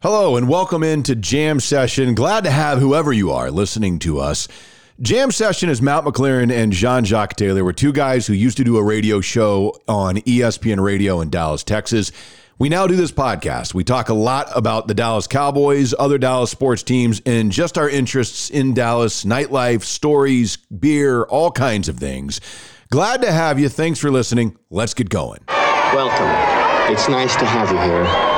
[0.00, 2.14] Hello and welcome into Jam Session.
[2.14, 4.46] Glad to have whoever you are listening to us.
[5.00, 7.64] Jam Session is Matt McLaren and Jean Jacques Taylor.
[7.64, 11.64] We're two guys who used to do a radio show on ESPN Radio in Dallas,
[11.64, 12.12] Texas.
[12.60, 13.74] We now do this podcast.
[13.74, 17.90] We talk a lot about the Dallas Cowboys, other Dallas sports teams, and just our
[17.90, 22.40] interests in Dallas, nightlife, stories, beer, all kinds of things.
[22.90, 23.68] Glad to have you.
[23.68, 24.56] Thanks for listening.
[24.70, 25.40] Let's get going.
[25.48, 26.92] Welcome.
[26.94, 28.37] It's nice to have you here.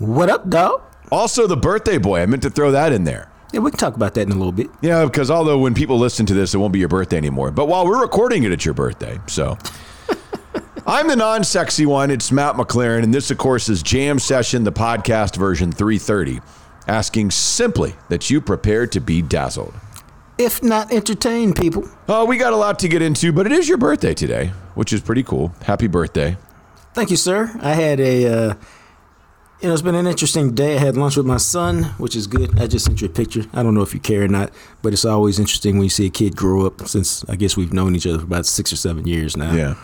[0.00, 0.80] What up, dog?
[1.12, 2.22] Also, the birthday boy.
[2.22, 3.30] I meant to throw that in there.
[3.52, 4.68] Yeah, we can talk about that in a little bit.
[4.80, 7.50] Yeah, because although when people listen to this, it won't be your birthday anymore.
[7.50, 9.20] But while we're recording it, it's your birthday.
[9.26, 9.58] So
[10.86, 12.10] I'm the non sexy one.
[12.10, 13.02] It's Matt McLaren.
[13.02, 16.40] And this, of course, is Jam Session, the podcast version 330,
[16.88, 19.74] asking simply that you prepare to be dazzled.
[20.38, 21.86] If not entertain people.
[22.08, 24.94] Oh, we got a lot to get into, but it is your birthday today, which
[24.94, 25.52] is pretty cool.
[25.64, 26.38] Happy birthday.
[26.94, 27.54] Thank you, sir.
[27.60, 28.54] I had a, uh,
[29.60, 30.76] you know, it's been an interesting day.
[30.76, 32.58] I had lunch with my son, which is good.
[32.60, 33.44] I just sent you a picture.
[33.52, 36.06] I don't know if you care or not, but it's always interesting when you see
[36.06, 36.86] a kid grow up.
[36.88, 39.52] Since I guess we've known each other for about six or seven years now.
[39.52, 39.74] Yeah.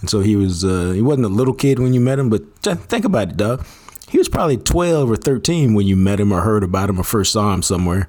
[0.00, 2.42] And so he was, uh, he wasn't a little kid when you met him, but
[2.62, 3.64] think about it, dog.
[4.08, 7.04] He was probably 12 or 13 when you met him or heard about him or
[7.04, 8.08] first saw him somewhere.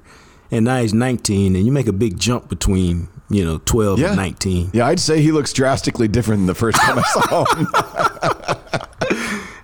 [0.50, 4.08] And now he's 19, and you make a big jump between, you know, 12 Yeah.
[4.08, 4.70] and 19.
[4.74, 7.66] Yeah, I'd say he looks drastically different than the first time I saw him.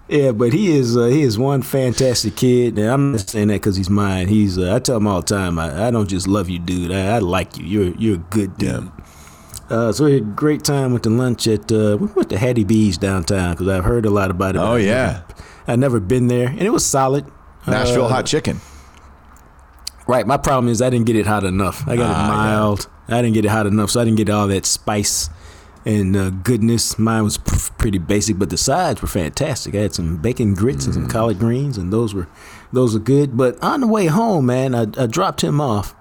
[0.09, 3.55] Yeah, but he is uh, he is one fantastic kid, and I'm not saying that
[3.55, 4.29] because he's mine.
[4.29, 6.91] He's uh, I tell him all the time, I, I don't just love you, dude.
[6.93, 7.65] I, I like you.
[7.67, 8.91] You're you're a good dude.
[9.69, 10.93] Uh, so we had a great time.
[10.93, 14.11] Went to lunch at uh, we went to Hattie B's downtown because I've heard a
[14.11, 14.61] lot about it.
[14.61, 15.25] Oh, yeah.
[15.67, 17.27] I've never been there, and it was solid.
[17.67, 18.63] Nashville Uh, hot chicken.
[20.07, 20.27] Right.
[20.27, 21.87] My problem is I didn't get it hot enough.
[21.87, 22.29] I got Ah, it yeah.
[22.29, 22.89] mild.
[23.09, 25.29] I didn't get it hot enough, so I didn't get all that spice
[25.85, 26.99] and uh, goodness.
[26.99, 29.75] Mine was p- pretty basic, but the sides were fantastic.
[29.75, 30.99] I had some bacon grits and Mm.
[30.99, 32.29] some collard greens, and those were
[32.73, 33.37] those were good.
[33.37, 35.95] But on the way home, man, I, I dropped him off,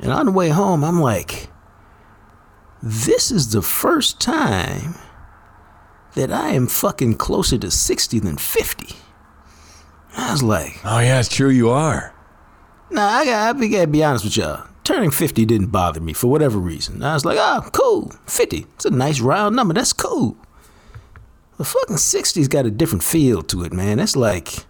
[0.00, 1.48] and on the way home, I'm like,
[2.82, 4.94] this is the first time
[6.14, 8.96] that I am fucking closer to sixty than fifty.
[10.16, 10.80] I was like.
[10.84, 11.50] Oh, yeah, it's true.
[11.50, 12.14] You are.
[12.90, 14.66] Nah, I got I gotta be honest with y'all.
[14.86, 17.02] Turning 50 didn't bother me for whatever reason.
[17.02, 18.12] I was like, oh, cool.
[18.28, 18.66] 50.
[18.76, 19.74] It's a nice round number.
[19.74, 20.36] That's cool.
[21.58, 23.98] The fucking 60's got a different feel to it, man.
[23.98, 24.64] That's like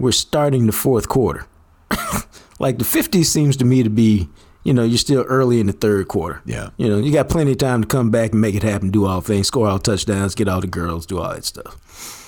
[0.00, 1.46] we're starting the fourth quarter.
[2.58, 4.28] like the 50s seems to me to be,
[4.64, 6.42] you know, you're still early in the third quarter.
[6.44, 6.70] Yeah.
[6.76, 9.06] You know, you got plenty of time to come back and make it happen, do
[9.06, 12.19] all things, score all touchdowns, get all the girls, do all that stuff.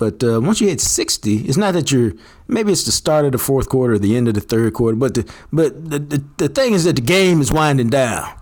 [0.00, 2.14] But uh, once you hit 60, it's not that you're
[2.48, 4.96] maybe it's the start of the fourth quarter or the end of the third quarter,
[4.96, 8.34] but the but the, the, the thing is that the game is winding down.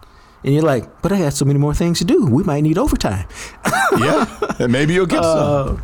[0.44, 2.26] And you're like, but I got so many more things to do.
[2.26, 3.26] We might need overtime.
[3.98, 4.26] Yeah.
[4.60, 5.82] and maybe you'll get some.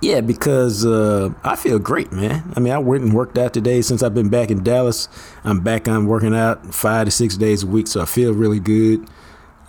[0.00, 2.52] Yeah, because uh, I feel great, man.
[2.56, 5.08] I mean, I went and worked out today since I've been back in Dallas.
[5.44, 8.60] I'm back on working out five to six days a week, so I feel really
[8.60, 9.06] good.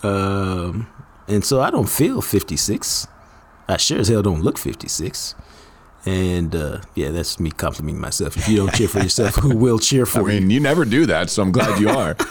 [0.04, 0.88] Um,
[1.28, 3.08] and so I don't feel 56.
[3.68, 5.36] I sure as hell don't look 56.
[6.06, 8.38] And uh, yeah, that's me complimenting myself.
[8.38, 10.40] If you don't cheer for yourself, who will cheer for I you?
[10.42, 12.16] mean, you never do that, so I'm glad you are.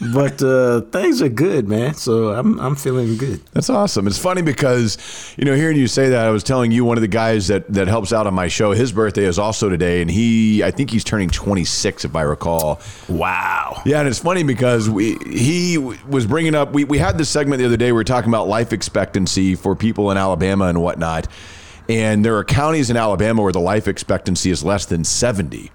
[0.00, 1.94] But uh, things are good, man.
[1.94, 3.44] So I'm I'm feeling good.
[3.52, 4.06] That's awesome.
[4.06, 4.96] It's funny because,
[5.36, 7.72] you know, hearing you say that, I was telling you one of the guys that
[7.72, 8.72] that helps out on my show.
[8.72, 12.80] His birthday is also today, and he, I think he's turning 26, if I recall.
[13.08, 13.82] Wow.
[13.84, 16.72] Yeah, and it's funny because we he was bringing up.
[16.72, 17.86] We we had this segment the other day.
[17.86, 21.26] We were talking about life expectancy for people in Alabama and whatnot,
[21.88, 25.72] and there are counties in Alabama where the life expectancy is less than 70.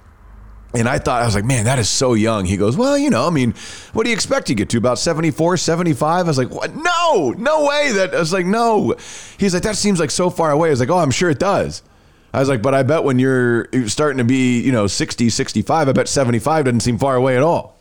[0.75, 2.45] And I thought, I was like, man, that is so young.
[2.45, 3.53] He goes, well, you know, I mean,
[3.93, 4.77] what do you expect to get to?
[4.77, 6.25] About 74, 75?
[6.25, 6.75] I was like, what?
[6.75, 7.91] No, no way.
[7.91, 8.95] That I was like, no.
[9.37, 10.69] He's like, that seems like so far away.
[10.69, 11.83] I was like, oh, I'm sure it does.
[12.33, 15.87] I was like, but I bet when you're starting to be, you know, 60, 65,
[15.87, 17.77] I bet 75 doesn't seem far away at all.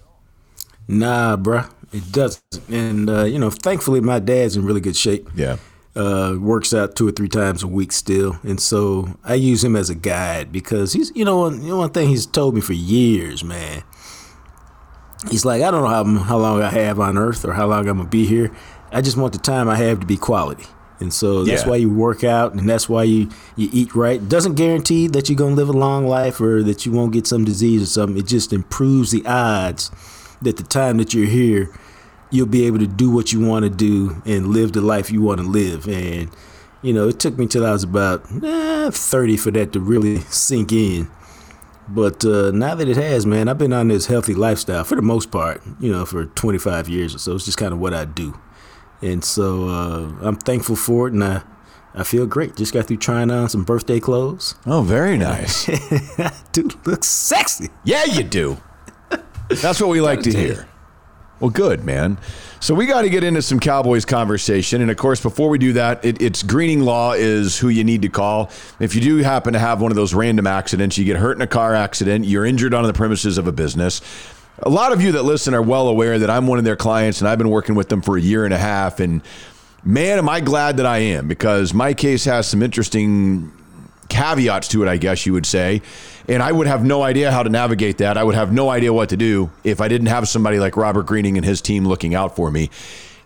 [0.87, 2.61] Nah, bruh, it doesn't.
[2.69, 5.31] And uh, you know, thankfully, my dad's in really good shape.
[5.35, 5.57] Yeah.
[5.95, 9.77] Uh, works out two or three times a week still, and so I use him
[9.77, 12.63] as a guide because he's, you know, one, you know, one thing he's told me
[12.63, 13.83] for years, man.
[15.31, 17.87] He's like, I don't know how how long I have on Earth or how long
[17.89, 18.51] I'm gonna be here.
[18.91, 20.65] I just want the time I have to be quality.
[20.99, 21.69] And so that's Yeah.
[21.69, 24.27] why you work out and that's why you, you eat right.
[24.29, 27.27] Doesn't guarantee that you're going to live a long life or that you won't get
[27.27, 28.19] some disease or something.
[28.19, 29.91] It just improves the odds
[30.43, 31.71] that the time that you're here,
[32.33, 35.21] you'll be able to do what you want to do and live the life you
[35.21, 35.87] want to live.
[35.87, 36.31] And,
[36.81, 40.21] you know, it took me till I was about eh, 30 for that to really
[40.31, 41.09] sink in.
[41.89, 45.03] But uh, now that it has, man, I've been on this healthy lifestyle for the
[45.03, 47.35] most part, you know, for 25 years or so.
[47.35, 48.39] It's just kind of what I do.
[49.03, 51.43] And so uh, I'm thankful for it, and I,
[51.93, 52.57] I feel great.
[52.57, 54.55] Just got through trying on some birthday clothes.
[54.65, 55.69] Oh, very nice.
[56.53, 57.69] Dude, looks sexy.
[57.85, 58.59] yeah, you do.
[59.49, 60.69] That's what we like to hear.
[61.43, 62.19] Well, good, man.
[62.61, 64.81] So we got to get into some Cowboys conversation.
[64.81, 68.03] And of course, before we do that, it, it's Greening Law is who you need
[68.03, 68.49] to call.
[68.79, 71.43] If you do happen to have one of those random accidents, you get hurt in
[71.43, 74.01] a car accident, you're injured on the premises of a business.
[74.61, 77.21] A lot of you that listen are well aware that I'm one of their clients
[77.21, 79.01] and I've been working with them for a year and a half.
[79.01, 79.21] And
[79.83, 83.53] man, am I glad that I am because my case has some interesting
[84.13, 85.81] caveats to it, I guess you would say.
[86.29, 88.17] And I would have no idea how to navigate that.
[88.17, 91.07] I would have no idea what to do if I didn't have somebody like Robert
[91.07, 92.71] Greening and his team looking out for me.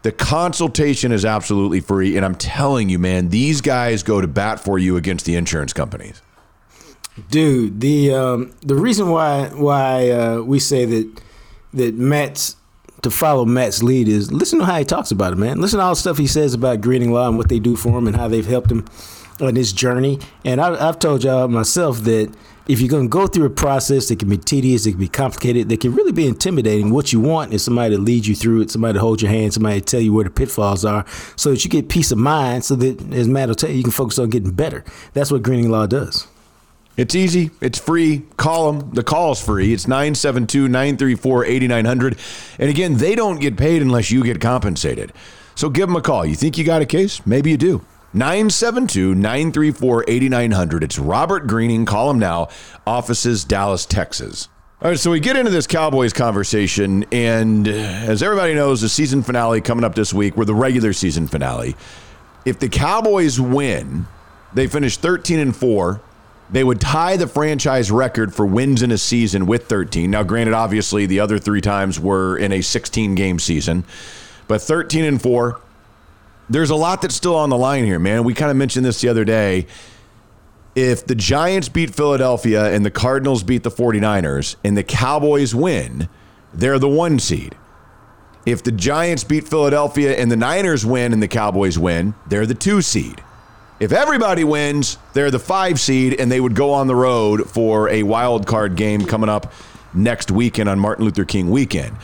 [0.02, 2.16] The consultation is absolutely free.
[2.16, 5.72] And I'm telling you, man, these guys go to bat for you against the insurance
[5.72, 6.22] companies.
[7.30, 11.20] Dude, the um, the reason why why uh, we say that
[11.72, 12.56] that Matt's
[13.02, 15.60] to follow Matt's lead is listen to how he talks about it, man.
[15.60, 17.96] Listen to all the stuff he says about Greening Law and what they do for
[17.96, 18.84] him and how they've helped him
[19.40, 20.18] on this journey.
[20.44, 22.32] And I, I've told y'all myself that
[22.68, 25.08] if you're going to go through a process that can be tedious, it can be
[25.08, 28.62] complicated, that can really be intimidating, what you want is somebody to lead you through
[28.62, 31.04] it, somebody to hold your hand, somebody to tell you where the pitfalls are
[31.36, 33.82] so that you get peace of mind so that, as Matt will tell you, you
[33.84, 34.84] can focus on getting better.
[35.12, 36.26] That's what Greening Law does.
[36.96, 37.50] It's easy.
[37.60, 38.22] It's free.
[38.38, 38.90] Call them.
[38.92, 39.74] The call is free.
[39.74, 42.18] It's 972 934 8900.
[42.58, 45.12] And again, they don't get paid unless you get compensated.
[45.54, 46.24] So give them a call.
[46.24, 47.24] You think you got a case?
[47.26, 47.84] Maybe you do.
[48.16, 50.82] 972 934 8900.
[50.82, 51.84] It's Robert Greening.
[51.84, 52.48] Call him now.
[52.86, 54.48] Offices, Dallas, Texas.
[54.80, 59.22] All right, so we get into this Cowboys conversation, and as everybody knows, the season
[59.22, 60.34] finale coming up this week.
[60.34, 61.76] We're the regular season finale.
[62.46, 64.06] If the Cowboys win,
[64.54, 66.00] they finish 13 and 4.
[66.48, 70.10] They would tie the franchise record for wins in a season with 13.
[70.10, 73.84] Now, granted, obviously, the other three times were in a 16 game season,
[74.48, 75.60] but 13 and 4.
[76.48, 78.24] There's a lot that's still on the line here, man.
[78.24, 79.66] We kind of mentioned this the other day.
[80.74, 86.08] If the Giants beat Philadelphia and the Cardinals beat the 49ers and the Cowboys win,
[86.52, 87.56] they're the one seed.
[88.44, 92.54] If the Giants beat Philadelphia and the Niners win and the Cowboys win, they're the
[92.54, 93.22] two seed.
[93.80, 97.90] If everybody wins, they're the five seed, and they would go on the road for
[97.90, 99.52] a wild card game coming up
[99.92, 101.96] next weekend on Martin Luther King weekend.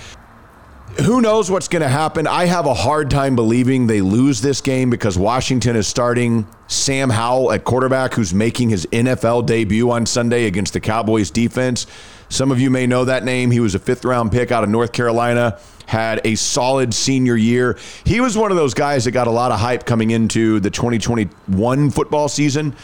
[1.00, 2.26] Who knows what's going to happen?
[2.26, 7.08] I have a hard time believing they lose this game because Washington is starting Sam
[7.08, 11.86] Howell at quarterback, who's making his NFL debut on Sunday against the Cowboys defense.
[12.28, 13.50] Some of you may know that name.
[13.50, 17.78] He was a fifth round pick out of North Carolina, had a solid senior year.
[18.04, 20.70] He was one of those guys that got a lot of hype coming into the
[20.70, 22.76] 2021 football season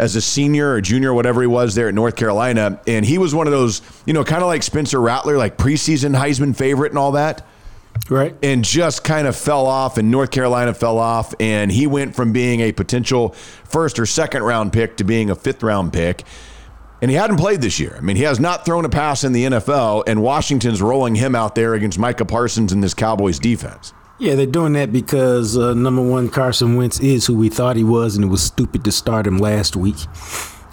[0.00, 2.80] as a senior or junior, whatever he was there at North Carolina.
[2.86, 6.16] And he was one of those, you know, kind of like Spencer Rattler, like preseason
[6.16, 7.46] Heisman favorite and all that
[8.08, 8.34] Right.
[8.42, 12.32] and just kind of fell off, and North Carolina fell off, and he went from
[12.32, 13.30] being a potential
[13.64, 16.24] first or second round pick to being a fifth round pick.
[17.02, 17.94] And he hadn't played this year.
[17.96, 21.34] I mean, he has not thrown a pass in the NFL, and Washington's rolling him
[21.34, 23.92] out there against Micah Parsons and this Cowboys defense.
[24.20, 27.84] Yeah, they're doing that because uh, number one, Carson Wentz is who we thought he
[27.84, 29.96] was, and it was stupid to start him last week.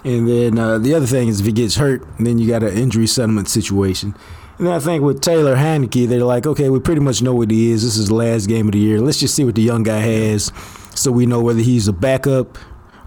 [0.04, 2.76] And then uh, the other thing is if he gets hurt, then you got an
[2.76, 4.14] injury settlement situation.
[4.58, 7.50] And then I think with Taylor Heinicke, they're like, okay, we pretty much know what
[7.50, 7.82] he is.
[7.82, 9.00] This is the last game of the year.
[9.00, 10.52] Let's just see what the young guy has,
[10.94, 12.58] so we know whether he's a backup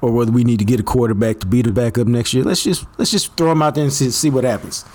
[0.02, 2.44] or whether we need to get a quarterback to be the backup next year.
[2.44, 4.86] Let's just let's just throw him out there and see, see what happens.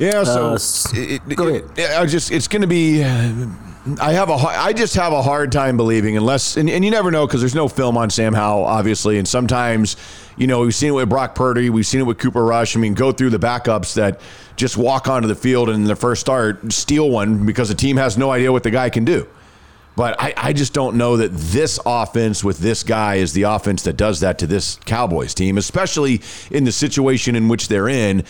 [0.00, 0.58] Yeah, so Uh,
[0.94, 1.64] it, it- go ahead.
[1.76, 3.04] it- I just it's going to be.
[3.04, 7.10] I have a I just have a hard time believing unless and, and you never
[7.10, 9.96] know because there's no film on Sam Howell obviously and sometimes
[10.36, 12.78] you know we've seen it with Brock Purdy we've seen it with Cooper Rush I
[12.80, 14.20] mean go through the backups that
[14.56, 17.96] just walk onto the field and in their first start steal one because the team
[17.96, 19.26] has no idea what the guy can do.
[19.96, 23.82] But I, I just don't know that this offense with this guy is the offense
[23.84, 28.24] that does that to this Cowboys team, especially in the situation in which they're in.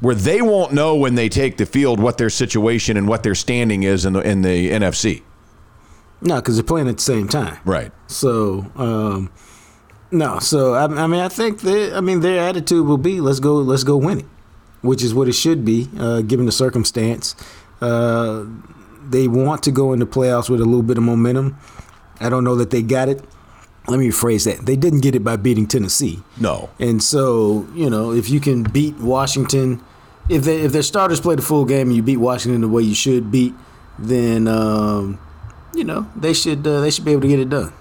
[0.00, 3.34] Where they won't know when they take the field what their situation and what their
[3.34, 5.22] standing is in the in the NFC.
[6.22, 7.58] No, because they're playing at the same time.
[7.64, 7.92] Right.
[8.06, 9.32] So, um,
[10.10, 10.38] no.
[10.38, 13.56] So I, I mean, I think that I mean their attitude will be let's go,
[13.56, 14.26] let's go win it,
[14.82, 17.34] which is what it should be uh, given the circumstance.
[17.80, 18.44] Uh,
[19.08, 21.56] they want to go into playoffs with a little bit of momentum.
[22.20, 23.24] I don't know that they got it.
[23.90, 24.66] Let me rephrase that.
[24.66, 26.22] They didn't get it by beating Tennessee.
[26.38, 26.70] No.
[26.78, 29.82] And so, you know, if you can beat Washington,
[30.28, 32.82] if they, if their starters play the full game and you beat Washington the way
[32.82, 33.52] you should beat,
[33.98, 35.18] then um,
[35.74, 37.72] you know they should uh, they should be able to get it done.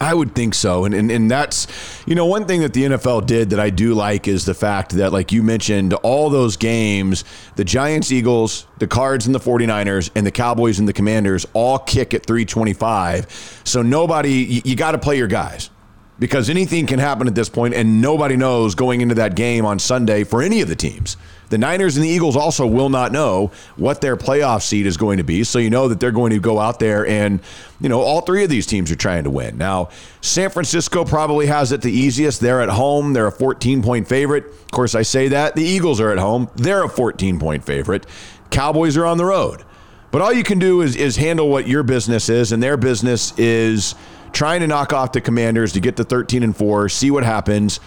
[0.00, 0.86] I would think so.
[0.86, 1.66] And, and and that's
[2.06, 4.92] you know one thing that the NFL did that I do like is the fact
[4.92, 7.24] that like you mentioned all those games,
[7.56, 11.78] the Giants, Eagles, the Cards and the 49ers and the Cowboys and the Commanders all
[11.78, 13.60] kick at 325.
[13.64, 15.70] So nobody you, you got to play your guys.
[16.18, 19.78] Because anything can happen at this point and nobody knows going into that game on
[19.78, 21.16] Sunday for any of the teams.
[21.50, 25.18] The Niners and the Eagles also will not know what their playoff seed is going
[25.18, 25.44] to be.
[25.44, 27.40] So you know that they're going to go out there and,
[27.80, 29.58] you know, all three of these teams are trying to win.
[29.58, 29.90] Now,
[30.20, 32.40] San Francisco probably has it the easiest.
[32.40, 33.12] They're at home.
[33.12, 34.46] They're a 14 point favorite.
[34.46, 35.56] Of course, I say that.
[35.56, 36.48] The Eagles are at home.
[36.54, 38.06] They're a 14 point favorite.
[38.50, 39.64] Cowboys are on the road.
[40.12, 43.36] But all you can do is, is handle what your business is, and their business
[43.38, 43.94] is
[44.32, 47.80] trying to knock off the Commanders to get to 13 and 4, see what happens.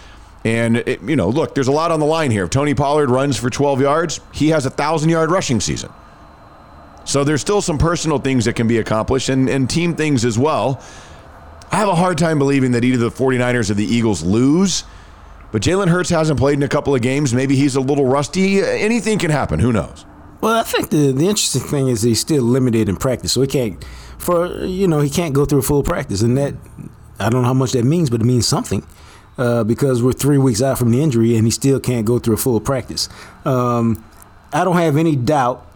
[0.44, 2.44] And, it, you know, look, there's a lot on the line here.
[2.44, 5.90] If Tony Pollard runs for 12 yards, he has a 1,000 yard rushing season.
[7.04, 10.38] So there's still some personal things that can be accomplished and, and team things as
[10.38, 10.82] well.
[11.70, 14.84] I have a hard time believing that either the 49ers or the Eagles lose.
[15.50, 17.32] But Jalen Hurts hasn't played in a couple of games.
[17.32, 18.60] Maybe he's a little rusty.
[18.60, 19.60] Anything can happen.
[19.60, 20.04] Who knows?
[20.40, 23.46] Well, I think the the interesting thing is he's still limited in practice, so he
[23.46, 23.82] can't
[24.18, 26.54] for you know he can't go through a full practice, and that
[27.18, 28.84] I don't know how much that means, but it means something.
[29.36, 32.34] Uh, because we're three weeks out from the injury and he still can't go through
[32.34, 33.08] a full practice.
[33.44, 34.04] Um,
[34.52, 35.66] I don't have any doubt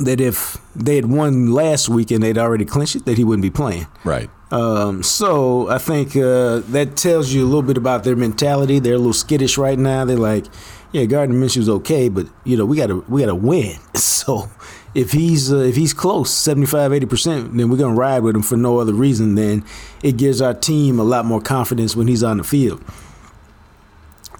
[0.00, 3.42] that if they had won last week and they'd already clinched it, that he wouldn't
[3.42, 3.86] be playing.
[4.04, 4.30] Right.
[4.50, 8.78] Um, so I think uh, that tells you a little bit about their mentality.
[8.78, 10.04] They're a little skittish right now.
[10.04, 10.46] They're like,
[10.92, 13.76] yeah, Gardner Minshew's okay, but you know we got to we got to win.
[13.94, 14.50] So
[14.94, 18.42] if he's uh, if he's close 75 80% then we're going to ride with him
[18.42, 19.64] for no other reason than
[20.02, 22.82] it gives our team a lot more confidence when he's on the field.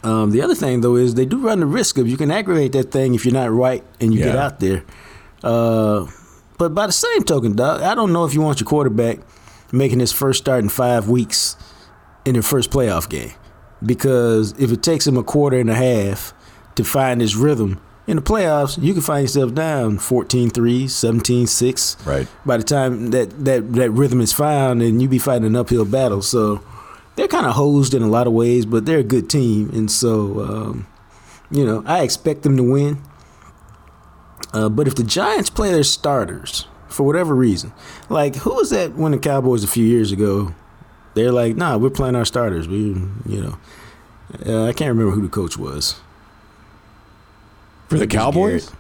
[0.03, 2.73] Um, the other thing though is they do run the risk of you can aggravate
[2.73, 4.85] that thing if you're not right and you get out there.
[5.43, 6.07] Uh,
[6.57, 9.19] but by the same token Doug, i don't know if you want your quarterback
[9.73, 11.57] making his first start in five weeks
[12.25, 13.33] in their first playoff game.
[13.85, 16.35] Because if it takes him a quarter and a half
[16.75, 21.47] to find his rhythm in the playoffs, you can find yourself down 14 3, 17
[21.47, 22.07] 6.
[22.07, 22.27] Right.
[22.45, 25.85] By the time that, that, that rhythm is found, and you be fighting an uphill
[25.85, 26.23] battle.
[26.23, 26.63] So
[27.17, 29.69] they're kind of hosed in a lot of ways, but they're a good team.
[29.75, 30.87] And so, um,
[31.51, 33.03] you know, I expect them to win.
[34.55, 37.75] Uh, but if the Giants play their starters for whatever reason,
[38.09, 40.55] like who was that when the Cowboys a few years ago?
[41.13, 42.69] They're like, nah, we're playing our starters.
[42.69, 42.95] We,
[43.27, 43.59] you know,
[44.47, 46.01] uh, I can't remember who the coach was.
[47.89, 48.71] For the Maybe it was Cowboys?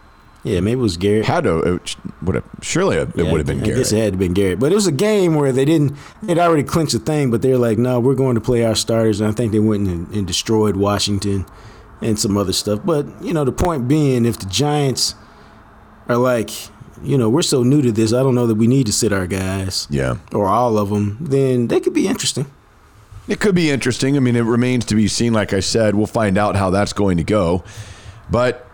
[0.45, 1.25] Yeah, maybe it was Garrett.
[1.27, 3.99] Had to, uh, it would have, surely it Yeah, would have been I guess it
[3.99, 4.61] had to been Garrett.
[4.61, 7.59] But it was a game where they didn't, they'd already clinched the thing, but they're
[7.59, 9.21] like, no, we're going to play our starters.
[9.21, 11.45] And I think they went and, and destroyed Washington
[12.00, 12.81] and some other stuff.
[12.85, 15.15] But, you know, the point being, if the Giants
[16.09, 16.50] are like,
[17.03, 19.12] you know, we're so new to this, I don't know that we need to sit
[19.12, 20.17] our guys Yeah.
[20.33, 22.47] or all of them, then they could be interesting.
[23.27, 24.17] It could be interesting.
[24.17, 25.33] I mean, it remains to be seen.
[25.35, 27.62] Like I said, we'll find out how that's going to go.
[28.31, 28.67] But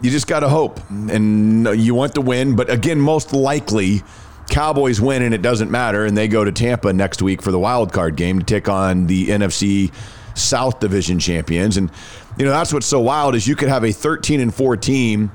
[0.00, 0.80] you just got to hope.
[0.90, 2.56] And you want to win.
[2.56, 4.02] But again, most likely,
[4.48, 6.04] Cowboys win and it doesn't matter.
[6.04, 9.06] And they go to Tampa next week for the wild card game to take on
[9.06, 9.92] the NFC
[10.34, 11.76] South Division champions.
[11.76, 11.90] And,
[12.38, 15.30] you know, that's what's so wild is you could have a 13 and 4 team.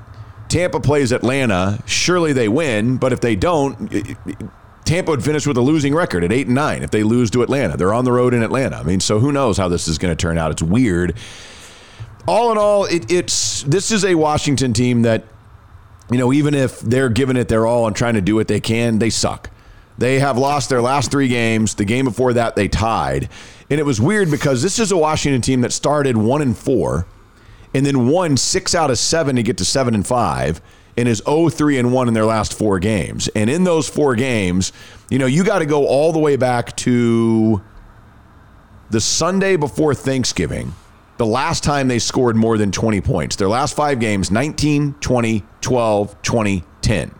[0.48, 1.82] Tampa plays Atlanta.
[1.86, 2.96] Surely they win.
[2.98, 3.90] But if they don't,
[4.84, 7.42] Tampa would finish with a losing record at eight and nine if they lose to
[7.42, 7.76] Atlanta.
[7.76, 8.76] They're on the road in Atlanta.
[8.76, 10.52] I mean, so who knows how this is going to turn out?
[10.52, 11.16] It's weird.
[12.28, 15.24] All in all, it, it's this is a Washington team that,
[16.10, 18.60] you know, even if they're giving it their all and trying to do what they
[18.60, 19.50] can, they suck.
[19.98, 21.74] They have lost their last three games.
[21.74, 23.28] The game before that, they tied,
[23.70, 27.06] and it was weird because this is a Washington team that started one and four,
[27.72, 30.60] and then won six out of seven to get to seven and five
[30.96, 33.28] and is 0-3 and 1 in their last four games.
[33.28, 34.72] And in those four games,
[35.10, 37.62] you know, you got to go all the way back to
[38.90, 40.74] the Sunday before Thanksgiving,
[41.18, 43.36] the last time they scored more than 20 points.
[43.36, 47.14] Their last five games 19, 20, 12, 20, 10.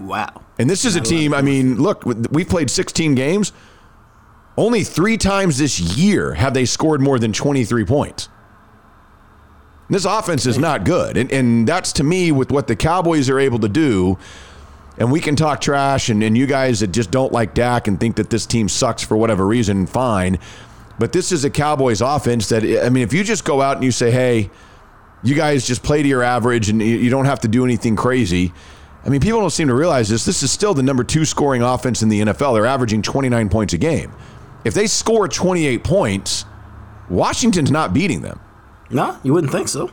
[0.00, 0.42] Wow.
[0.58, 3.52] And this is a team, I mean, look, we've played 16 games.
[4.56, 8.28] Only three times this year have they scored more than 23 points.
[9.90, 11.16] This offense is not good.
[11.16, 14.18] And, and that's to me with what the Cowboys are able to do.
[14.96, 17.98] And we can talk trash, and, and you guys that just don't like Dak and
[17.98, 20.38] think that this team sucks for whatever reason, fine.
[20.98, 23.84] But this is a Cowboys offense that, I mean, if you just go out and
[23.84, 24.50] you say, hey,
[25.22, 28.52] you guys just play to your average and you don't have to do anything crazy.
[29.04, 30.24] I mean, people don't seem to realize this.
[30.24, 32.54] This is still the number two scoring offense in the NFL.
[32.54, 34.12] They're averaging 29 points a game.
[34.64, 36.44] If they score 28 points,
[37.08, 38.40] Washington's not beating them.
[38.90, 39.90] No, you wouldn't think so.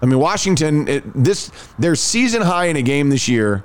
[0.00, 3.64] I mean, Washington, it, this their season high in a game this year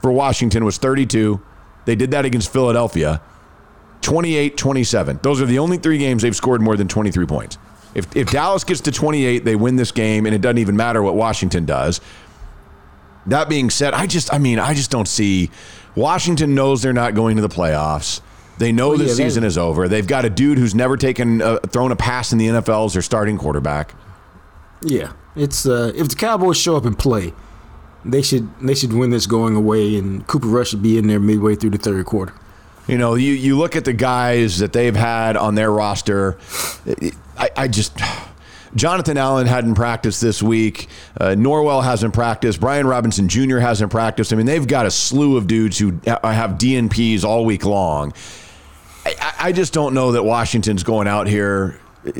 [0.00, 1.40] for Washington was 32.
[1.84, 3.20] They did that against Philadelphia.
[4.04, 5.20] 28 27.
[5.22, 7.58] Those are the only three games they've scored more than 23 points.
[7.94, 11.02] If, if Dallas gets to 28, they win this game, and it doesn't even matter
[11.02, 12.00] what Washington does.
[13.26, 15.50] That being said, I just, I mean, I just don't see.
[15.94, 18.20] Washington knows they're not going to the playoffs.
[18.58, 19.88] They know well, the yeah, season is over.
[19.88, 22.92] They've got a dude who's never taken a, thrown a pass in the NFL as
[22.92, 23.94] their starting quarterback.
[24.82, 27.32] Yeah, it's uh, if the Cowboys show up and play,
[28.04, 31.18] they should they should win this going away, and Cooper Rush should be in there
[31.18, 32.34] midway through the third quarter.
[32.86, 36.38] You know, you, you look at the guys that they've had on their roster.
[37.36, 37.98] I, I just.
[38.74, 40.88] Jonathan Allen hadn't practiced this week.
[41.20, 42.58] Uh, Norwell hasn't practiced.
[42.58, 43.58] Brian Robinson Jr.
[43.58, 44.32] hasn't practiced.
[44.32, 48.12] I mean, they've got a slew of dudes who have DNPs all week long.
[49.06, 51.78] I, I just don't know that Washington's going out here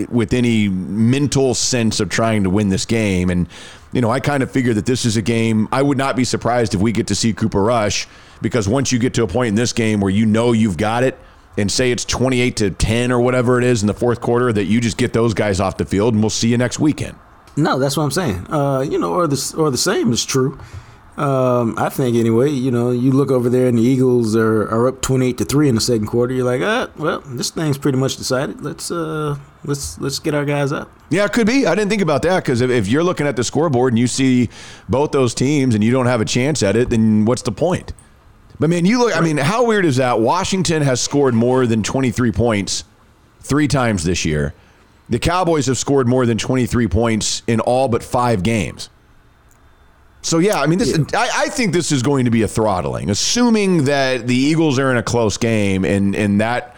[0.09, 3.31] with any mental sense of trying to win this game.
[3.31, 3.49] And,
[3.93, 5.69] you know, I kind of figure that this is a game.
[5.73, 8.07] I would not be surprised if we get to see Cooper Rush
[8.45, 11.03] because once you get to a point in this game where you know you've got
[11.03, 11.19] it
[11.57, 14.65] and say it's 28 to 10 or whatever it is in the fourth quarter that
[14.67, 17.17] you just get those guys off the field and we'll see you next weekend.
[17.57, 18.47] No, that's what I'm saying.
[18.53, 20.59] Uh, you know, or the or the same is true.
[21.17, 22.51] Um, I think anyway.
[22.51, 25.69] You know, you look over there and the Eagles are, are up 28 to three
[25.69, 26.35] in the second quarter.
[26.35, 28.63] You're like, ah, well, this thing's pretty much decided.
[28.63, 30.91] Let's uh, let's let's get our guys up.
[31.11, 31.67] Yeah, it could be.
[31.67, 34.09] I didn't think about that because if, if you're looking at the scoreboard and you
[34.09, 34.49] see
[34.89, 37.93] both those teams and you don't have a chance at it, then what's the point?
[38.59, 39.17] But man, you look.
[39.17, 40.21] I mean, how weird is that?
[40.21, 42.85] Washington has scored more than 23 points
[43.41, 44.55] three times this year.
[45.09, 48.89] The Cowboys have scored more than 23 points in all but five games.
[50.23, 50.97] So yeah, I mean, this.
[50.97, 51.05] Yeah.
[51.15, 54.91] I, I, think this is going to be a throttling, assuming that the Eagles are
[54.91, 56.77] in a close game and and that,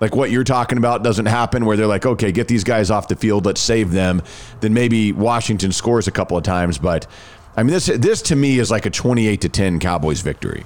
[0.00, 1.66] like what you're talking about, doesn't happen.
[1.66, 4.22] Where they're like, okay, get these guys off the field, let's save them.
[4.60, 7.08] Then maybe Washington scores a couple of times, but
[7.56, 10.64] I mean, this this to me is like a 28 to 10 Cowboys victory.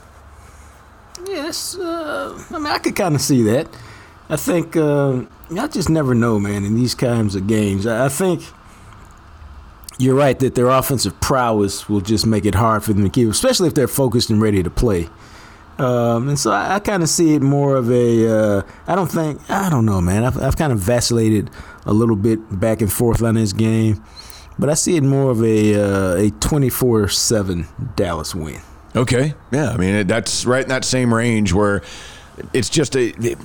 [1.52, 3.68] Uh, I mean, I could kind of see that.
[4.28, 6.64] I think uh, I just never know, man.
[6.64, 8.42] In these kinds of games, I, think
[9.98, 13.28] you're right that their offensive prowess will just make it hard for them to keep,
[13.28, 15.08] especially if they're focused and ready to play.
[15.78, 18.28] Um, and so I, I kind of see it more of a.
[18.28, 19.38] Uh, I don't think.
[19.50, 20.24] I don't know, man.
[20.24, 21.50] I've, I've kind of vacillated
[21.84, 24.02] a little bit back and forth on this game,
[24.58, 28.60] but I see it more of a uh, a 24-7 Dallas win.
[28.94, 29.70] Okay, yeah.
[29.70, 31.82] I mean that's right in that same range where
[32.52, 33.08] it's just a.
[33.24, 33.38] It,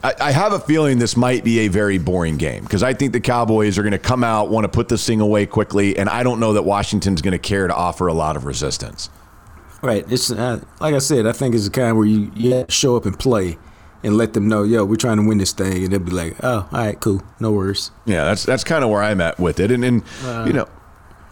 [0.00, 3.20] I, have a feeling this might be a very boring game because I think the
[3.20, 6.22] Cowboys are going to come out, want to put this thing away quickly, and I
[6.22, 9.10] don't know that Washington's going to care to offer a lot of resistance.
[9.82, 10.04] Right.
[10.10, 11.26] It's uh, like I said.
[11.26, 13.58] I think it's the kind where you, you show up and play,
[14.02, 16.36] and let them know, yo, we're trying to win this thing, and they'll be like,
[16.42, 17.90] oh, all right, cool, no worries.
[18.06, 20.68] Yeah, that's that's kind of where I'm at with it, and and uh, you know.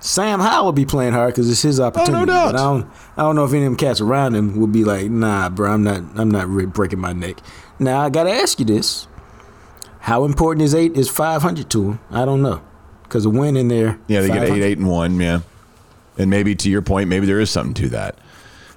[0.01, 2.15] Sam Howell be playing hard because it's his opportunity.
[2.15, 2.53] Oh, no doubt.
[2.53, 4.85] But I don't, I don't know if any of them cats around him will be
[4.85, 7.39] like, nah, bro, I'm not, I'm not really breaking my neck.
[7.79, 9.07] Now I gotta ask you this:
[10.01, 12.01] How important is eight is five hundred to him?
[12.11, 12.63] I don't know
[13.03, 13.99] because a win in there.
[14.09, 15.21] Yeah, they get eight, eight, and one.
[15.21, 15.41] Yeah,
[16.17, 18.19] and maybe to your point, maybe there is something to that.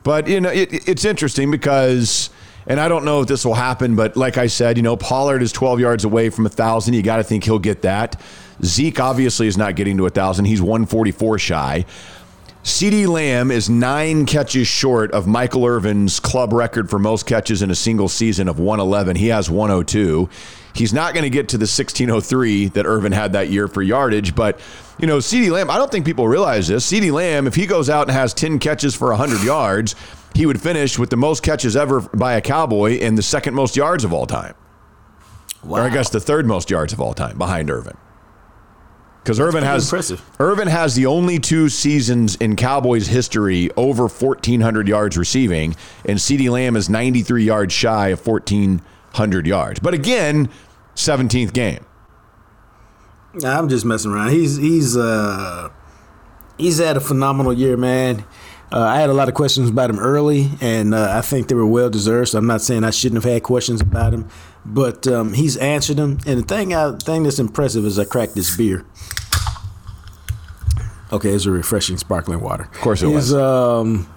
[0.04, 2.30] But you know, it, it's interesting because.
[2.68, 5.42] And I don't know if this will happen, but like I said, you know, Pollard
[5.42, 6.94] is 12 yards away from a 1,000.
[6.94, 8.22] You got to think he'll get that.
[8.64, 10.46] Zeke obviously is not getting to a 1,000.
[10.46, 11.86] He's 144 shy.
[12.64, 17.72] CeeDee Lamb is nine catches short of Michael Irvin's club record for most catches in
[17.72, 19.16] a single season of 111.
[19.16, 20.30] He has 102.
[20.74, 24.36] He's not going to get to the 1603 that Irvin had that year for yardage,
[24.36, 24.60] but
[25.00, 26.86] you know, CeeDee Lamb, I don't think people realize this.
[26.86, 29.96] CeeDee Lamb, if he goes out and has 10 catches for 100 yards,
[30.36, 33.78] he would finish with the most catches ever by a Cowboy and the second most
[33.78, 34.54] yards of all time.
[35.64, 35.80] Wow.
[35.80, 37.98] Or I guess the third most yards of all time behind Irvin
[39.24, 40.24] because Irvin has impressive.
[40.40, 46.50] Irvin has the only two seasons in Cowboys history over 1,400 yards receiving, and CeeDee
[46.50, 49.80] Lamb is 93 yards shy of 1,400 yards.
[49.80, 50.50] But again,
[50.96, 51.86] 17th game.
[53.46, 54.32] I'm just messing around.
[54.32, 55.70] He's he's uh
[56.58, 58.26] he's had a phenomenal year, man.
[58.72, 61.56] Uh, I had a lot of questions about him early, and uh, I think they
[61.56, 62.30] were well deserved.
[62.30, 64.30] So I'm not saying I shouldn't have had questions about him,
[64.70, 66.20] but um, he's answered them.
[66.26, 68.86] And the thing, I, thing that's impressive is I cracked this beer.
[71.12, 72.66] Okay, it's a refreshing sparkling water.
[72.66, 73.32] Of course it was.
[73.32, 74.08] Is, um,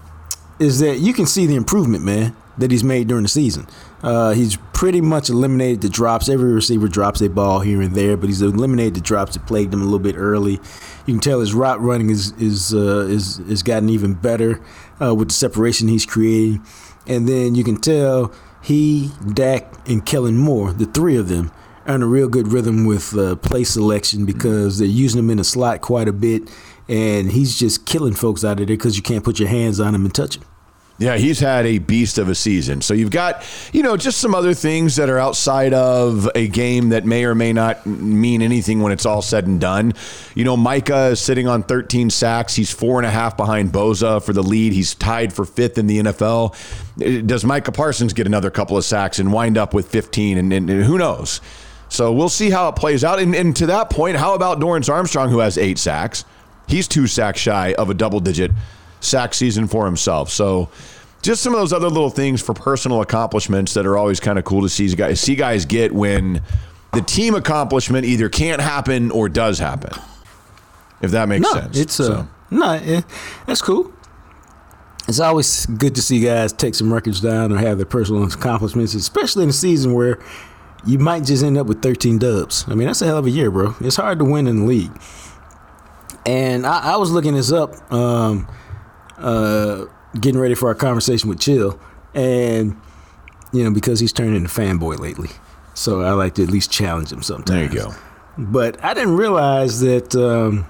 [0.58, 3.66] is that you can see the improvement, man, that he's made during the season.
[4.02, 6.28] Uh, he's pretty much eliminated the drops.
[6.28, 9.72] Every receiver drops a ball here and there, but he's eliminated the drops that plagued
[9.72, 10.60] him a little bit early.
[11.06, 14.60] You can tell his route running is is uh, is is gotten even better
[15.00, 16.62] uh, with the separation he's creating,
[17.06, 21.50] and then you can tell he, Dak, and Kellen Moore, the three of them,
[21.86, 25.38] are in a real good rhythm with uh, play selection because they're using him in
[25.38, 26.48] the slot quite a bit,
[26.88, 29.94] and he's just killing folks out of there because you can't put your hands on
[29.94, 30.44] him and touch him.
[31.02, 32.80] Yeah, he's had a beast of a season.
[32.80, 36.90] So you've got, you know, just some other things that are outside of a game
[36.90, 39.94] that may or may not mean anything when it's all said and done.
[40.36, 42.54] You know, Micah is sitting on 13 sacks.
[42.54, 44.72] He's four and a half behind Bosa for the lead.
[44.72, 46.54] He's tied for fifth in the NFL.
[47.02, 50.38] Eh, does Micah Parsons get another couple of sacks and wind up with 15?
[50.38, 51.40] And, and, and who knows?
[51.88, 53.18] So we'll see how it plays out.
[53.18, 56.24] And, and to that point, how about Dorance Armstrong, who has eight sacks?
[56.68, 58.52] He's two sacks shy of a double digit
[59.02, 60.30] sack season for himself.
[60.30, 60.70] So
[61.22, 64.44] just some of those other little things for personal accomplishments that are always kind of
[64.44, 66.42] cool to see guys see guys get when
[66.92, 69.92] the team accomplishment either can't happen or does happen.
[71.00, 71.78] If that makes no, sense.
[71.78, 72.28] It's uh, so.
[72.50, 73.04] no, it,
[73.46, 73.92] that's cool.
[75.08, 78.94] It's always good to see guys take some records down or have their personal accomplishments,
[78.94, 80.20] especially in a season where
[80.86, 82.64] you might just end up with 13 dubs.
[82.68, 83.74] I mean, that's a hell of a year, bro.
[83.80, 84.92] It's hard to win in the league.
[86.24, 87.92] And I, I was looking this up.
[87.92, 88.48] Um,
[89.18, 89.86] uh,
[90.20, 91.78] getting ready for our conversation with Chill,
[92.14, 92.76] and
[93.52, 95.30] you know because he's turning into fanboy lately,
[95.74, 97.72] so I like to at least challenge him sometimes.
[97.72, 97.94] There you go.
[98.38, 100.14] But I didn't realize that.
[100.14, 100.66] Um,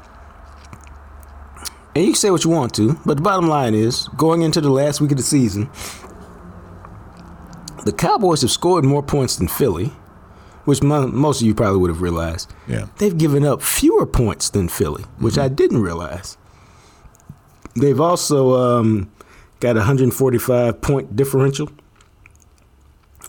[1.94, 4.62] and you can say what you want to, but the bottom line is, going into
[4.62, 5.68] the last week of the season,
[7.84, 9.92] the Cowboys have scored more points than Philly,
[10.64, 12.52] which most of you probably would have realized.
[12.66, 12.86] Yeah.
[12.98, 15.44] They've given up fewer points than Philly, which mm-hmm.
[15.44, 16.38] I didn't realize.
[17.74, 19.10] They've also um,
[19.60, 21.70] got a 145 point differential,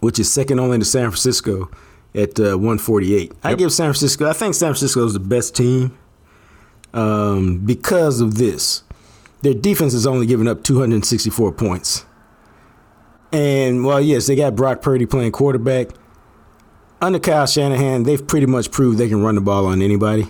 [0.02, 1.70] which is second only to San Francisco
[2.16, 3.30] at uh, 148.
[3.30, 3.38] Yep.
[3.44, 5.98] I give San Francisco, I think San Francisco is the best team
[6.94, 8.84] um, because of this.
[9.42, 12.06] Their defense has only given up 264 points.
[13.32, 15.90] And, well, yes, they got Brock Purdy playing quarterback.
[17.02, 20.28] Under Kyle Shanahan, they've pretty much proved they can run the ball on anybody.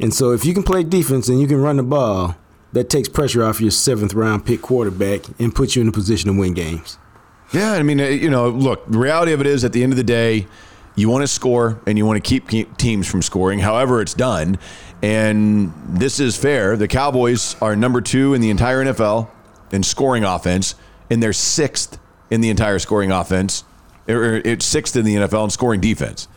[0.00, 2.36] And so if you can play defense and you can run the ball,
[2.76, 6.30] that takes pressure off your seventh round pick quarterback and puts you in a position
[6.30, 6.98] to win games.
[7.50, 9.94] Yeah, I mean, uh, you know, look, the reality of it is at the end
[9.94, 10.46] of the day,
[10.94, 14.58] you want to score and you want to keep teams from scoring, however it's done.
[15.00, 16.76] And this is fair.
[16.76, 19.30] The Cowboys are number two in the entire NFL
[19.72, 20.74] in scoring offense,
[21.08, 21.98] and they're sixth
[22.30, 23.64] in the entire scoring offense.
[24.06, 26.28] It's sixth in the NFL in scoring defense.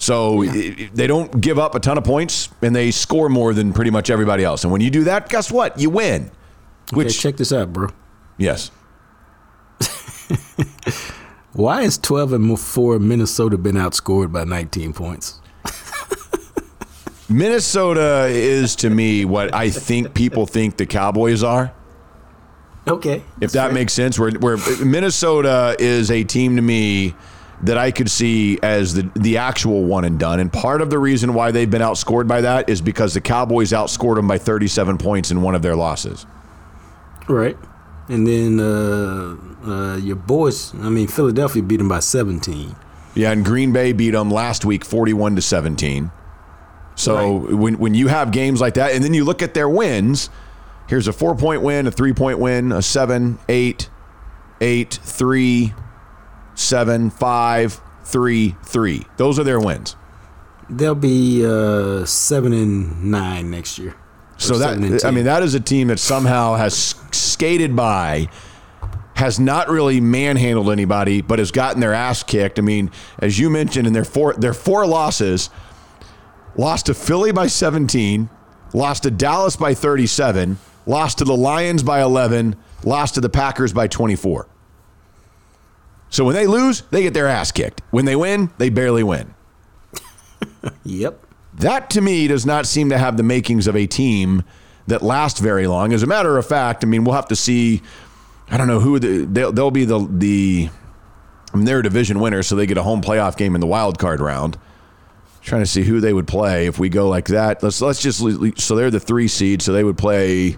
[0.00, 0.88] So yeah.
[0.94, 4.08] they don't give up a ton of points and they score more than pretty much
[4.08, 4.64] everybody else.
[4.64, 5.78] And when you do that, guess what?
[5.78, 6.30] You win.
[6.92, 7.88] Which okay, check this out, bro.
[8.38, 8.70] Yes.
[11.52, 15.38] Why is 12 and 4 Minnesota been outscored by 19 points?
[17.28, 21.74] Minnesota is to me what I think people think the Cowboys are.
[22.88, 23.22] Okay.
[23.42, 23.74] If that fair.
[23.74, 27.14] makes sense, where, where Minnesota is a team to me
[27.62, 30.40] that I could see as the the actual one and done.
[30.40, 33.72] And part of the reason why they've been outscored by that is because the Cowboys
[33.72, 36.26] outscored them by 37 points in one of their losses.
[37.28, 37.56] Right.
[38.08, 42.74] And then uh, uh, your boys, I mean, Philadelphia beat them by 17.
[43.14, 46.10] Yeah, and Green Bay beat them last week 41 to 17.
[46.96, 47.54] So right.
[47.54, 50.28] when, when you have games like that, and then you look at their wins,
[50.88, 53.88] here's a four point win, a three point win, a seven, eight,
[54.60, 55.72] eight, three,
[56.60, 59.06] seven, five, three, three.
[59.16, 59.96] Those are their wins.
[60.68, 63.96] They'll be uh, seven and nine next year.
[64.36, 66.74] So that I mean that is a team that somehow has
[67.10, 68.28] skated by,
[69.14, 72.58] has not really manhandled anybody, but has gotten their ass kicked.
[72.58, 75.50] I mean, as you mentioned, in their four their four losses,
[76.56, 78.30] lost to Philly by 17,
[78.72, 83.74] lost to Dallas by 37, lost to the Lions by 11, lost to the Packers
[83.74, 84.48] by 24.
[86.10, 87.82] So when they lose, they get their ass kicked.
[87.90, 89.34] When they win, they barely win.
[90.84, 91.24] yep.
[91.54, 94.42] That to me does not seem to have the makings of a team
[94.88, 95.92] that lasts very long.
[95.92, 97.82] As a matter of fact, I mean, we'll have to see.
[98.48, 100.68] I don't know who the, they'll, they'll be the the.
[101.52, 103.66] I mean, they're a division winner, so they get a home playoff game in the
[103.66, 104.58] wild card round.
[105.42, 107.62] Trying to see who they would play if we go like that.
[107.62, 108.20] Let's let's just
[108.60, 110.56] so they're the three seed, so they would play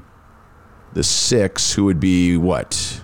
[0.93, 3.03] the six, who would be what?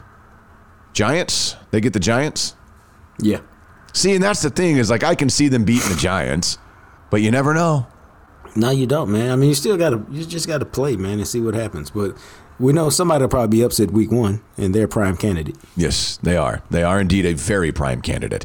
[0.99, 1.55] Giants?
[1.71, 2.57] They get the Giants?
[3.21, 3.39] Yeah.
[3.93, 6.59] See, and that's the thing is like I can see them beating the Giants,
[7.09, 7.87] but you never know.
[8.57, 9.31] No, you don't, man.
[9.31, 11.55] I mean, you still got to, you just got to play, man, and see what
[11.55, 11.91] happens.
[11.91, 12.17] But
[12.59, 15.55] we know somebody will probably be upset week one, and they're prime candidate.
[15.77, 16.65] Yes, they are.
[16.69, 18.45] They are indeed a very prime candidate.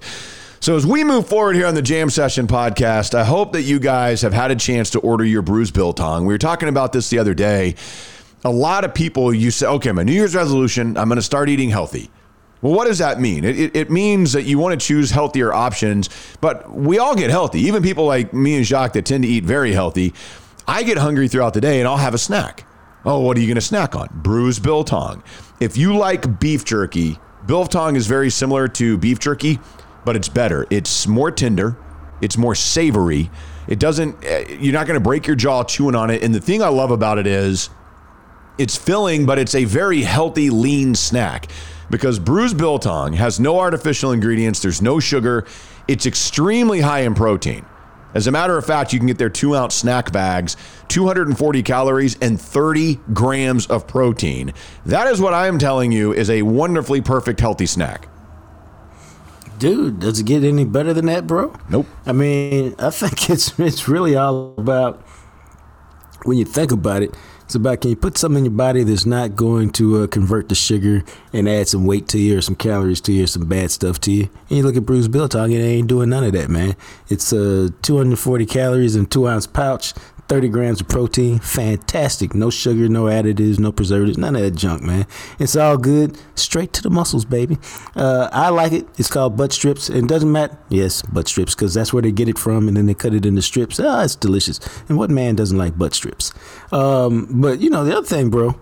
[0.59, 3.79] So as we move forward here on the Jam Session podcast, I hope that you
[3.79, 6.27] guys have had a chance to order your Bruise Biltong.
[6.27, 7.73] We were talking about this the other day.
[8.45, 11.49] A lot of people, you say, okay, my New Year's resolution, I'm going to start
[11.49, 12.11] eating healthy.
[12.63, 13.43] Well, what does that mean?
[13.43, 16.09] It, it, it, means that you want to choose healthier options,
[16.41, 17.59] but we all get healthy.
[17.61, 20.13] Even people like me and Jacques that tend to eat very healthy.
[20.67, 22.65] I get hungry throughout the day and I'll have a snack.
[23.05, 24.07] Oh, what are you going to snack on?
[24.11, 25.21] Bruise Biltong.
[25.59, 29.59] If you like beef jerky, Biltong is very similar to beef jerky
[30.05, 30.65] but it's better.
[30.69, 31.77] It's more tender,
[32.21, 33.29] it's more savory.
[33.67, 36.23] It doesn't, eh, you're not going to break your jaw chewing on it.
[36.23, 37.69] And the thing I love about it is
[38.57, 41.47] it's filling, but it's a very healthy, lean snack
[41.89, 45.45] because Bruised Biltong has no artificial ingredients, there's no sugar,
[45.87, 47.65] it's extremely high in protein.
[48.13, 50.55] As a matter of fact, you can get their two ounce snack bags,
[50.89, 54.53] 240 calories, and 30 grams of protein.
[54.85, 58.07] That is what I am telling you is a wonderfully perfect healthy snack
[59.63, 61.55] dude, does it get any better than that, bro?
[61.69, 61.87] Nope.
[62.05, 65.01] I mean, I think it's it's really all about
[66.25, 67.15] when you think about it.
[67.45, 70.49] It's about can you put something in your body that's not going to uh, convert
[70.49, 71.03] to sugar
[71.33, 73.99] and add some weight to you or some calories to you or some bad stuff
[74.01, 74.29] to you.
[74.49, 76.75] And you look at Bruce Biltong, it ain't doing none of that, man.
[77.09, 79.93] It's uh, 240 calories in two ounce pouch,
[80.27, 81.39] 30 grams of protein.
[81.39, 82.33] Fantastic.
[82.33, 85.05] No sugar, no additives, no preservatives, none of that junk, man.
[85.39, 86.17] It's all good.
[86.35, 87.57] Straight to the muscles, baby.
[87.95, 88.87] Uh, I like it.
[88.97, 89.89] It's called butt strips.
[89.89, 90.57] And it doesn't matter.
[90.69, 92.67] Yes, butt strips, because that's where they get it from.
[92.67, 93.79] And then they cut it into strips.
[93.79, 94.59] Ah, it's delicious.
[94.89, 96.33] And what man doesn't like butt strips?
[96.71, 98.59] Um, but, you know, the other thing, bro,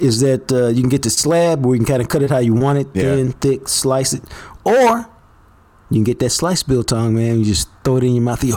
[0.00, 2.30] is that uh, you can get the slab where you can kind of cut it
[2.30, 3.02] how you want it, yeah.
[3.02, 4.22] thin, thick, slice it.
[4.64, 5.08] Or
[5.90, 7.38] you can get that sliced biltong, man.
[7.38, 8.40] You just throw it in your mouth.
[8.40, 8.56] And you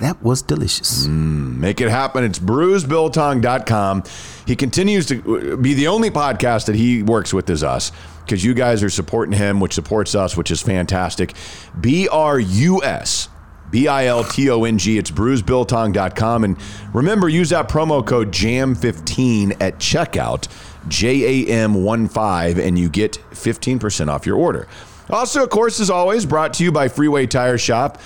[0.00, 1.06] that was delicious.
[1.06, 2.24] Mm, make it happen.
[2.24, 4.04] It's bruisebiltong.com.
[4.46, 7.92] He continues to be the only podcast that he works with is us
[8.24, 11.34] because you guys are supporting him, which supports us, which is fantastic.
[11.80, 13.28] B R U S.
[13.70, 14.98] B I L T O N G.
[14.98, 16.44] It's bruisebiltong.com.
[16.44, 16.56] And
[16.94, 20.48] remember, use that promo code JAM15 at checkout,
[20.88, 24.68] J A M 1 5, and you get 15% off your order.
[25.10, 28.00] Also, of course, as always, brought to you by Freeway Tire Shop.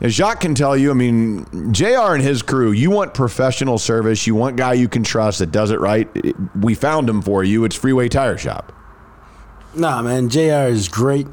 [0.00, 4.26] As Jacques can tell you, I mean, JR and his crew, you want professional service.
[4.26, 6.08] You want guy you can trust that does it right.
[6.56, 7.64] We found him for you.
[7.64, 8.72] It's Freeway Tire Shop.
[9.74, 11.26] Nah, man, JR is great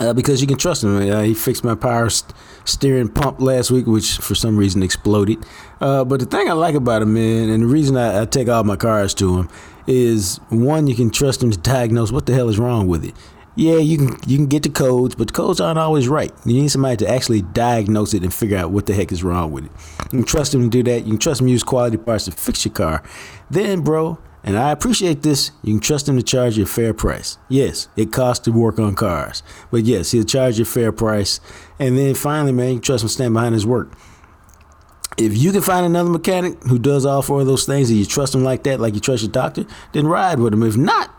[0.00, 0.96] uh, because you can trust him.
[0.96, 5.38] Uh, he fixed my power st- steering pump last week, which for some reason exploded.
[5.80, 8.48] Uh, but the thing I like about him, man, and the reason I, I take
[8.48, 9.48] all my cars to him
[9.86, 13.14] is one, you can trust him to diagnose what the hell is wrong with it
[13.58, 16.32] yeah, you can you can get the codes, but the codes aren't always right.
[16.46, 19.50] You need somebody to actually diagnose it and figure out what the heck is wrong
[19.50, 19.72] with it.
[20.12, 21.00] You can trust them to do that.
[21.00, 23.02] You can trust them to use quality parts to fix your car.
[23.50, 26.94] Then, bro, and I appreciate this, you can trust him to charge you a fair
[26.94, 27.36] price.
[27.48, 29.42] Yes, it costs to work on cars,
[29.72, 31.40] but yes, he'll charge you a fair price.
[31.80, 33.92] And then finally, man, you can trust him to stand behind his work.
[35.16, 38.06] If you can find another mechanic who does all four of those things and you
[38.06, 40.62] trust him like that, like you trust your doctor, then ride with him.
[40.62, 41.10] If not,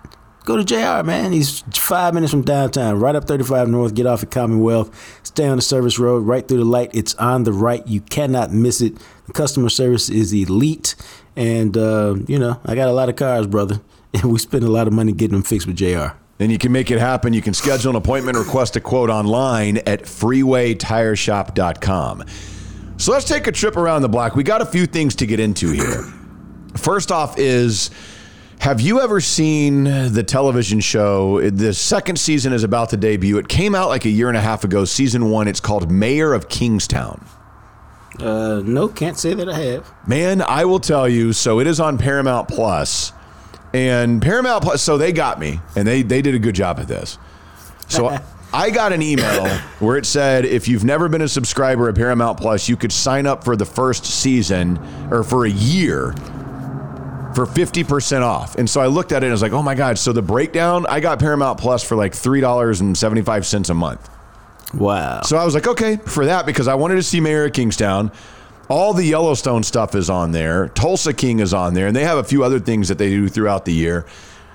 [0.45, 1.31] Go to JR, man.
[1.31, 3.93] He's five minutes from downtown, right up 35 North.
[3.93, 5.19] Get off at Commonwealth.
[5.23, 6.91] Stay on the service road, right through the light.
[6.93, 7.85] It's on the right.
[7.87, 8.97] You cannot miss it.
[9.27, 10.95] The customer service is elite.
[11.35, 13.81] And, uh, you know, I got a lot of cars, brother.
[14.11, 16.15] And we spend a lot of money getting them fixed with JR.
[16.39, 17.31] And you can make it happen.
[17.31, 22.23] You can schedule an appointment, request a quote online at freewaytireshop.com.
[22.97, 24.35] So let's take a trip around the block.
[24.35, 26.11] We got a few things to get into here.
[26.75, 27.91] First off, is
[28.59, 31.49] have you ever seen the television show?
[31.49, 33.37] The second season is about to debut.
[33.37, 35.47] It came out like a year and a half ago, season one.
[35.47, 37.25] It's called Mayor of Kingstown.
[38.19, 39.93] Uh, no, can't say that I have.
[40.05, 41.31] Man, I will tell you.
[41.31, 43.13] So it is on Paramount Plus,
[43.73, 44.81] and Paramount Plus.
[44.81, 47.17] So they got me, and they they did a good job at this.
[47.87, 48.19] So
[48.53, 49.47] I got an email
[49.79, 53.25] where it said if you've never been a subscriber at Paramount Plus, you could sign
[53.25, 54.77] up for the first season
[55.11, 56.13] or for a year
[57.33, 58.55] for 50% off.
[58.55, 59.97] And so I looked at it and I was like, oh my God.
[59.97, 64.09] So the breakdown, I got Paramount Plus for like $3.75 a month.
[64.73, 65.21] Wow.
[65.21, 68.11] So I was like, okay, for that, because I wanted to see Mayor of Kingstown.
[68.69, 70.67] All the Yellowstone stuff is on there.
[70.69, 71.87] Tulsa King is on there.
[71.87, 74.05] And they have a few other things that they do throughout the year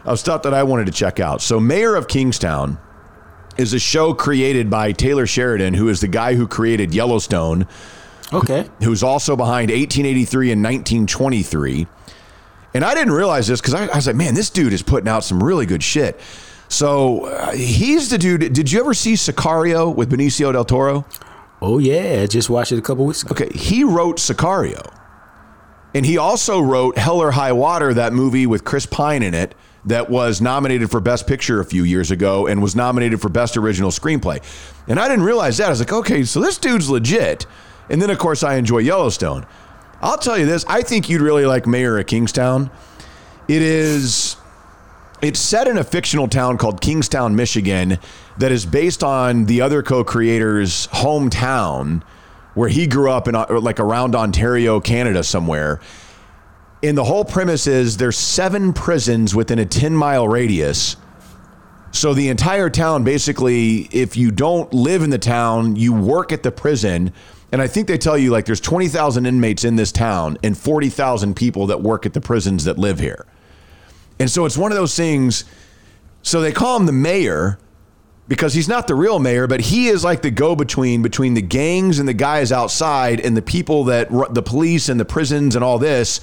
[0.04, 1.42] of stuff that I wanted to check out.
[1.42, 2.78] So Mayor of Kingstown
[3.56, 7.66] is a show created by Taylor Sheridan, who is the guy who created Yellowstone.
[8.32, 8.68] Okay.
[8.82, 11.86] Who's also behind 1883 and 1923.
[12.74, 15.08] And I didn't realize this because I, I, was like, man, this dude is putting
[15.08, 16.20] out some really good shit.
[16.68, 18.52] So uh, he's the dude.
[18.52, 21.06] Did you ever see Sicario with Benicio del Toro?
[21.62, 23.32] Oh yeah, I just watched it a couple weeks ago.
[23.32, 24.92] Okay, he wrote Sicario.
[25.94, 29.54] And he also wrote Hell or High Water, that movie with Chris Pine in it,
[29.84, 33.56] that was nominated for Best Picture a few years ago and was nominated for Best
[33.56, 34.42] Original Screenplay.
[34.88, 35.66] And I didn't realize that.
[35.66, 37.46] I was like, okay, so this dude's legit.
[37.88, 39.46] And then, of course, I enjoy Yellowstone.
[40.04, 42.70] I'll tell you this I think you'd really like Mayor of Kingstown.
[43.48, 44.36] It is.
[45.22, 47.98] It's set in a fictional town called Kingstown, Michigan,
[48.36, 52.02] that is based on the other co creator's hometown
[52.52, 55.80] where he grew up in uh, like around Ontario, Canada, somewhere.
[56.82, 60.96] And the whole premise is there's seven prisons within a 10 mile radius.
[61.92, 66.42] So the entire town basically, if you don't live in the town, you work at
[66.42, 67.14] the prison.
[67.52, 71.36] And I think they tell you like there's 20,000 inmates in this town and 40,000
[71.36, 73.26] people that work at the prisons that live here.
[74.18, 75.44] And so it's one of those things.
[76.22, 77.58] So they call him the mayor
[78.26, 81.42] because he's not the real mayor, but he is like the go between between the
[81.42, 85.64] gangs and the guys outside and the people that the police and the prisons and
[85.64, 86.20] all this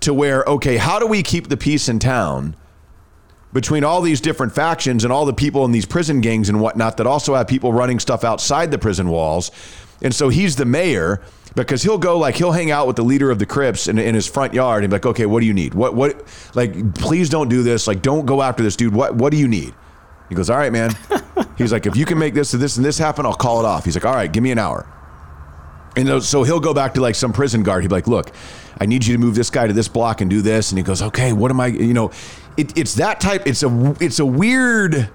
[0.00, 2.56] to where, okay, how do we keep the peace in town
[3.52, 6.96] between all these different factions and all the people in these prison gangs and whatnot
[6.96, 9.52] that also have people running stuff outside the prison walls?
[10.04, 11.20] And so he's the mayor
[11.56, 14.14] because he'll go like he'll hang out with the leader of the Crips in, in
[14.14, 15.74] his front yard and be like, okay, what do you need?
[15.74, 16.22] What what
[16.54, 17.86] like please don't do this.
[17.88, 18.94] Like don't go after this dude.
[18.94, 19.74] What what do you need?
[20.28, 20.92] He goes, all right, man.
[21.58, 23.66] He's like, if you can make this and this and this happen, I'll call it
[23.66, 23.84] off.
[23.84, 24.86] He's like, all right, give me an hour.
[25.96, 27.82] And so he'll go back to like some prison guard.
[27.82, 28.32] He'd be like, look,
[28.80, 30.70] I need you to move this guy to this block and do this.
[30.70, 32.10] And he goes, okay, what am I, you know,
[32.56, 35.08] it, it's that type, it's a, it's a weird,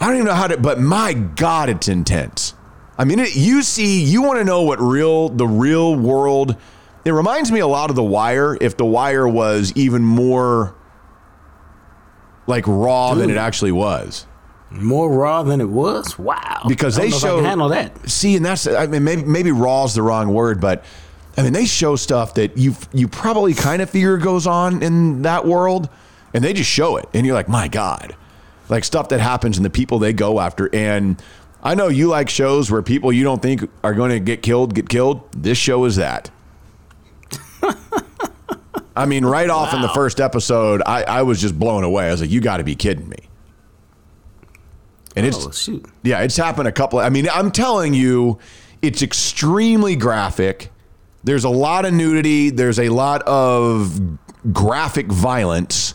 [0.00, 2.54] I don't even know how to, but my God, it's intense.
[2.96, 6.56] I mean, it, you see, you want to know what real, the real world,
[7.04, 10.74] it reminds me a lot of The Wire if The Wire was even more
[12.46, 13.24] like raw Dude.
[13.24, 14.26] than it actually was.
[14.70, 16.18] More raw than it was.
[16.18, 16.62] Wow.
[16.66, 18.08] Because they show handle that.
[18.08, 20.84] See, and that's I mean maybe maybe raw is the wrong word, but
[21.36, 25.22] I mean they show stuff that you you probably kind of figure goes on in
[25.22, 25.88] that world,
[26.32, 28.16] and they just show it, and you're like, my God,
[28.68, 30.68] like stuff that happens and the people they go after.
[30.74, 31.22] And
[31.64, 34.74] I know you like shows where people you don't think are going to get killed
[34.74, 35.32] get killed.
[35.32, 36.30] This show is that.
[38.96, 39.76] I mean, right off wow.
[39.76, 42.06] in the first episode, I, I was just blown away.
[42.08, 43.16] I was like, you got to be kidding me.
[45.16, 45.86] And it's, oh, shoot.
[46.02, 46.98] yeah, it's happened a couple.
[46.98, 48.38] I mean, I'm telling you,
[48.82, 50.70] it's extremely graphic.
[51.24, 52.50] There's a lot of nudity.
[52.50, 54.18] There's a lot of
[54.52, 55.94] graphic violence.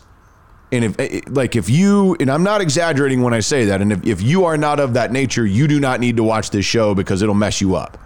[0.72, 3.82] And if, eh, eh, like, if you, and I'm not exaggerating when I say that,
[3.82, 6.52] and if, if you are not of that nature, you do not need to watch
[6.52, 7.98] this show because it'll mess you up.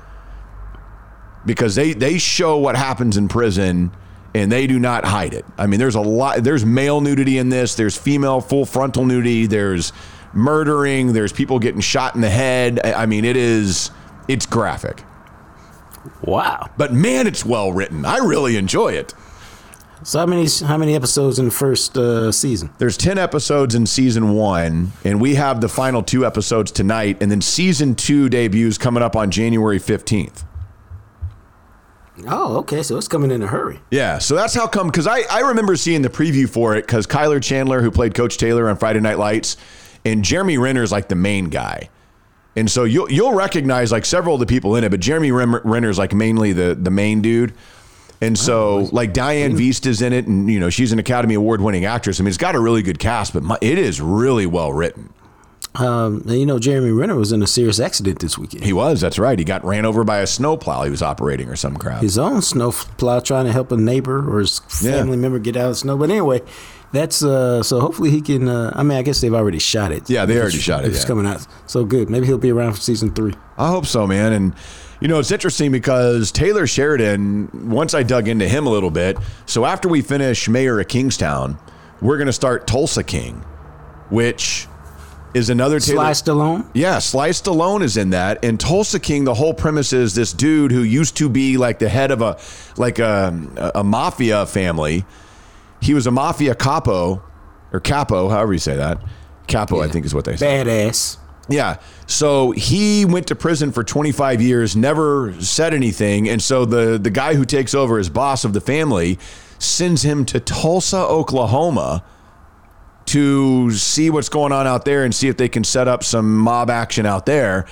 [1.46, 3.92] Because they, they show what happens in prison
[4.34, 5.46] and they do not hide it.
[5.58, 6.44] I mean, there's a lot.
[6.44, 7.76] There's male nudity in this.
[7.76, 9.46] There's female full frontal nudity.
[9.46, 9.94] There's
[10.34, 11.14] murdering.
[11.14, 12.80] There's people getting shot in the head.
[12.84, 13.92] I mean, it is.
[14.28, 15.04] It's graphic.
[16.24, 16.70] Wow.
[16.78, 18.06] But man, it's well written.
[18.06, 19.14] I really enjoy it.
[20.04, 22.70] So how many how many episodes in the first uh, season?
[22.78, 27.32] There's ten episodes in season one, and we have the final two episodes tonight, and
[27.32, 30.44] then season two debuts coming up on January fifteenth.
[32.28, 32.84] Oh, okay.
[32.84, 33.80] So it's coming in a hurry.
[33.90, 34.20] Yeah.
[34.20, 37.38] So that's how come, because I, I remember seeing the preview for it because Kyle
[37.40, 39.58] Chandler, who played Coach Taylor on Friday Night Lights,
[40.06, 41.90] and Jeremy Renner is like the main guy.
[42.56, 45.90] And so you'll you'll recognize like several of the people in it, but Jeremy Renner
[45.90, 47.54] is like mainly the the main dude.
[48.24, 51.62] And so oh, like Dianne Wiest's in it, and you know she's an Academy Award
[51.62, 52.20] winning actress.
[52.20, 55.14] I mean, it's got a really good cast, but my, it is really well written.
[55.76, 58.64] Um, and you know, Jeremy Renner was in a serious accident this weekend.
[58.64, 59.02] He was.
[59.02, 59.38] That's right.
[59.38, 62.02] He got ran over by a snowplow he was operating or some crap.
[62.02, 65.22] His own snowplow trying to help a neighbor or his family yeah.
[65.22, 65.98] member get out of the snow.
[65.98, 66.42] But anyway,
[66.92, 68.48] that's uh, so hopefully he can.
[68.48, 70.10] Uh, I mean, I guess they've already shot it.
[70.10, 70.90] Yeah, they already shot it.
[70.90, 71.08] It's yeah.
[71.08, 71.46] coming out.
[71.66, 72.10] So good.
[72.10, 73.34] Maybe he'll be around for season three.
[73.58, 74.32] I hope so, man.
[74.32, 74.56] And
[75.04, 77.70] you know, it's interesting because Taylor Sheridan.
[77.70, 79.18] Once I dug into him a little bit.
[79.46, 81.58] So after we finish Mayor of Kingstown,
[82.02, 83.36] we're going to start Tulsa King,
[84.10, 84.66] which
[85.34, 85.98] is another Taylor.
[85.98, 86.70] Sly Stallone?
[86.74, 88.46] Yeah, Sly Stallone is in that.
[88.46, 91.90] And Tulsa King, the whole premise is this dude who used to be like the
[91.90, 92.40] head of a
[92.78, 95.04] like a, a mafia family.
[95.82, 97.22] He was a mafia capo
[97.74, 99.04] or capo, however you say that.
[99.48, 99.84] Capo, yeah.
[99.84, 100.64] I think is what they say.
[100.64, 101.18] Badass.
[101.50, 101.78] Yeah.
[102.08, 107.10] So he went to prison for 25 years, never said anything, and so the the
[107.10, 109.20] guy who takes over as boss of the family
[109.60, 112.04] sends him to Tulsa, Oklahoma
[113.06, 116.38] to see what's going on out there and see if they can set up some
[116.38, 117.66] mob action out there.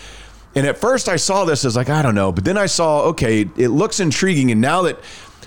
[0.56, 2.32] And at first I saw this as like, I don't know.
[2.32, 4.52] But then I saw, okay, it looks intriguing.
[4.52, 5.00] And now that,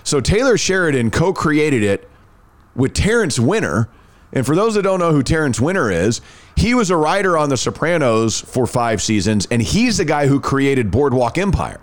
[0.02, 2.08] so Taylor Sheridan co created it
[2.74, 3.88] with Terrence Winter.
[4.32, 6.20] And for those that don't know who Terrence Winter is,
[6.56, 10.40] he was a writer on The Sopranos for five seasons, and he's the guy who
[10.40, 11.80] created Boardwalk Empire.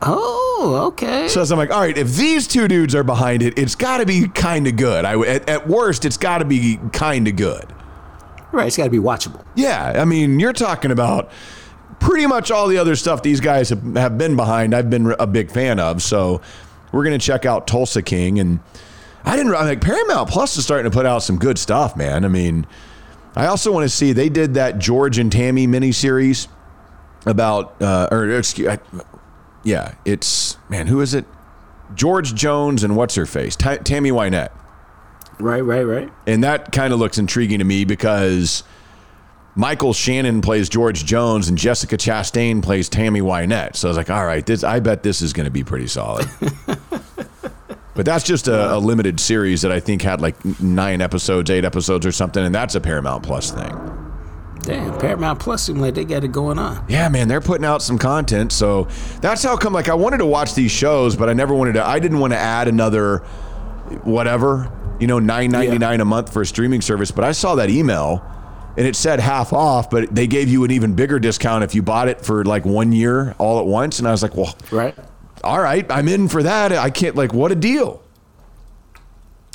[0.00, 1.26] Oh, okay.
[1.28, 4.06] So I'm like, all right, if these two dudes are behind it, it's got to
[4.06, 5.04] be kind of good.
[5.04, 7.64] I, at, at worst, it's got to be kind of good.
[8.52, 9.44] right, it's got to be watchable.
[9.56, 11.30] Yeah, I mean, you're talking about
[12.00, 14.74] pretty much all the other stuff these guys have, have been behind.
[14.74, 16.02] I've been a big fan of.
[16.02, 16.40] So
[16.92, 18.60] we're gonna check out Tulsa King, and
[19.24, 19.54] I didn't.
[19.54, 22.24] I'm like Paramount Plus is starting to put out some good stuff, man.
[22.24, 22.66] I mean,
[23.38, 26.48] I also want to see they did that George and Tammy miniseries
[27.24, 28.78] about, uh, or excuse, I,
[29.62, 31.24] yeah, it's man, who is it?
[31.94, 34.50] George Jones and what's her face, Ta Tammy Wynette.
[35.38, 36.12] Right, right, right.
[36.26, 38.64] And that kind of looks intriguing to me because
[39.54, 43.76] Michael Shannon plays George Jones and Jessica Chastain plays Tammy Wynette.
[43.76, 45.86] So I was like, all right, this I bet this is going to be pretty
[45.86, 46.28] solid.
[47.98, 51.64] but that's just a, a, limited series that I think had like nine episodes, eight
[51.64, 53.72] episodes or something, and that's a Paramount Plus thing.
[54.60, 56.84] Damn, Paramount Plus seem like they got it going on.
[56.88, 58.52] Yeah, man, they're putting out some content.
[58.52, 58.84] So
[59.20, 61.84] that's how come like I wanted to watch these shows, but I never wanted to
[61.84, 63.18] I didn't want to add another
[64.04, 66.02] whatever you know, nine ninety nine yeah.
[66.02, 67.10] a month for a streaming service.
[67.10, 68.24] But I saw that email
[68.76, 71.82] and it said half off, but they gave you an even bigger discount if you
[71.82, 73.98] bought it for like one year all at once.
[73.98, 74.96] And I was like, well, right.
[75.44, 76.72] All right, I'm in for that.
[76.72, 78.02] I can't like what a deal.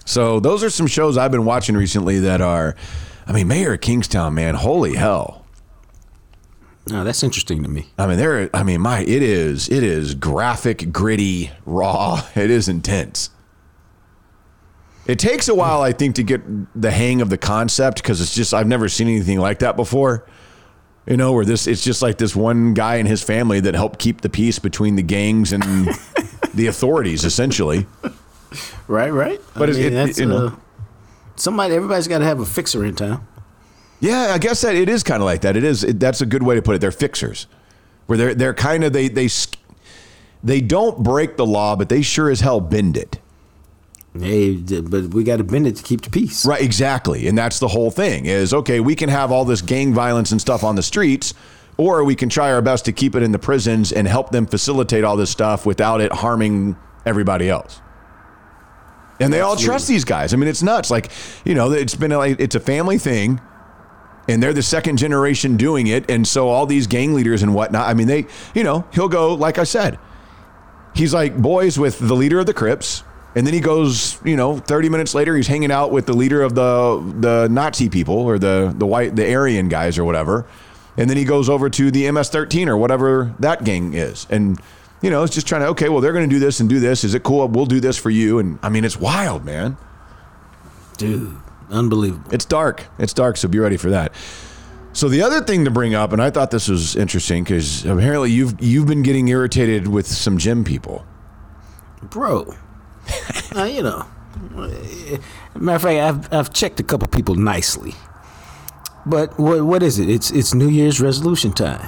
[0.06, 2.76] So those are some shows I've been watching recently that are,
[3.26, 5.46] I mean, Mayor of Kingstown, man, holy hell.
[6.90, 7.88] No, that's interesting to me.
[7.98, 8.50] I mean, there.
[8.54, 12.22] I mean, my it is it is graphic, gritty, raw.
[12.36, 13.30] It is intense.
[15.06, 16.42] It takes a while, I think, to get
[16.80, 20.26] the hang of the concept because it's just I've never seen anything like that before.
[21.06, 24.00] You know, where this it's just like this one guy and his family that helped
[24.00, 25.64] keep the peace between the gangs and
[26.54, 27.86] the authorities, essentially.
[28.88, 29.42] Right, right.
[29.54, 30.56] But I mean, it, that's, you know, uh,
[31.36, 33.28] somebody, everybody's got to have a fixer in town.
[34.00, 35.56] Yeah, I guess that it is kind of like that.
[35.56, 35.84] It is.
[35.84, 36.82] It, that's a good way to put it.
[36.82, 37.48] They're fixers,
[38.06, 39.30] where they're they're kind of they they
[40.44, 43.20] they don't break the law, but they sure as hell bend it.
[44.20, 46.46] Hey, but we got to bend it to keep the peace.
[46.46, 47.28] Right, exactly.
[47.28, 50.40] And that's the whole thing is okay, we can have all this gang violence and
[50.40, 51.34] stuff on the streets,
[51.78, 54.46] or we can try our best to keep it in the prisons and help them
[54.46, 57.82] facilitate all this stuff without it harming everybody else.
[59.20, 59.42] And they Absolutely.
[59.42, 60.34] all trust these guys.
[60.34, 60.92] I mean, it's nuts.
[60.92, 61.12] Like,
[61.46, 63.42] you know, it's been like it's a family thing
[64.28, 66.10] and they're the second generation doing it.
[66.10, 69.34] And so all these gang leaders and whatnot, I mean, they, you know, he'll go,
[69.34, 70.00] like I said,
[70.96, 73.04] he's like boys with the leader of the Crips
[73.36, 76.42] and then he goes, you know, 30 minutes later, he's hanging out with the leader
[76.42, 80.46] of the the Nazi people or the the white the Aryan guys or whatever.
[80.96, 84.62] And then he goes over to the MS-13 or whatever that gang is, and
[85.02, 86.80] you know, it's just trying to okay, well, they're going to do this and do
[86.80, 87.04] this.
[87.04, 87.48] Is it cool?
[87.48, 88.38] We'll do this for you.
[88.38, 89.78] And I mean, it's wild, man.
[90.98, 91.36] Dude,
[91.72, 92.32] unbelievable.
[92.32, 92.86] It's dark.
[93.00, 93.38] It's dark.
[93.38, 94.14] So be ready for that.
[94.94, 98.30] So the other thing to bring up, and I thought this was interesting because apparently
[98.30, 101.04] you've you've been getting irritated with some gym people,
[102.04, 102.56] bro
[103.56, 104.06] uh, you know,
[105.56, 107.94] matter of fact, I've I've checked a couple people nicely,
[109.06, 110.10] but what what is it?
[110.10, 111.88] It's it's New Year's resolution time,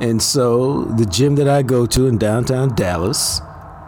[0.00, 3.40] and so the gym that I go to in downtown Dallas.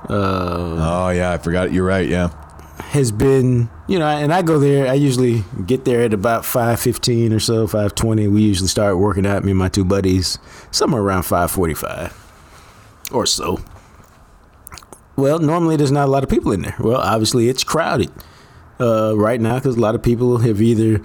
[0.09, 1.73] Uh, oh yeah, I forgot.
[1.73, 2.09] You're right.
[2.09, 2.31] Yeah,
[2.79, 4.87] has been you know, and I go there.
[4.89, 8.29] I usually get there at about five fifteen or so, five twenty.
[8.29, 9.45] We usually start working out.
[9.45, 10.39] Me and my two buddies,
[10.71, 12.17] somewhere around five forty five
[13.13, 13.59] or so.
[15.17, 16.77] Well, normally there's not a lot of people in there.
[16.79, 18.11] Well, obviously it's crowded
[18.81, 21.01] uh, right now because a lot of people have either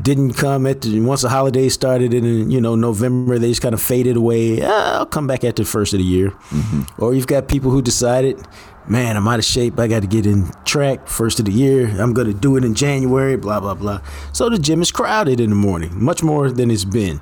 [0.00, 3.74] didn't come at the, once the holidays started in you know November they just kind
[3.74, 4.62] of faded away.
[4.62, 7.02] Ah, I'll come back at the first of the year, mm-hmm.
[7.02, 8.40] or you've got people who decided,
[8.86, 9.78] man, I'm out of shape.
[9.80, 11.88] I got to get in track first of the year.
[12.00, 13.36] I'm gonna do it in January.
[13.36, 14.00] Blah blah blah.
[14.32, 17.20] So the gym is crowded in the morning, much more than it's been.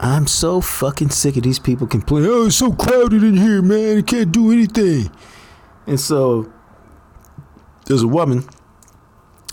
[0.00, 2.30] I'm so fucking sick of these people complaining.
[2.30, 3.98] Oh, it's so crowded in here, man.
[3.98, 5.10] I can't do anything.
[5.86, 6.52] And so
[7.86, 8.44] there's a woman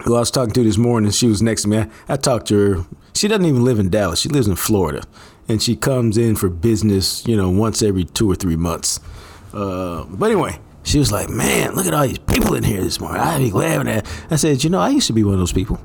[0.03, 1.11] who I was talking to this morning.
[1.11, 1.77] She was next to me.
[1.79, 2.85] I, I talked to her.
[3.13, 4.19] She doesn't even live in Dallas.
[4.19, 5.03] She lives in Florida,
[5.47, 8.99] and she comes in for business, you know, once every two or three months.
[9.53, 12.99] Uh, but anyway, she was like, "Man, look at all these people in here this
[12.99, 13.21] morning.
[13.21, 15.53] I be glad that." I said, "You know, I used to be one of those
[15.53, 15.79] people."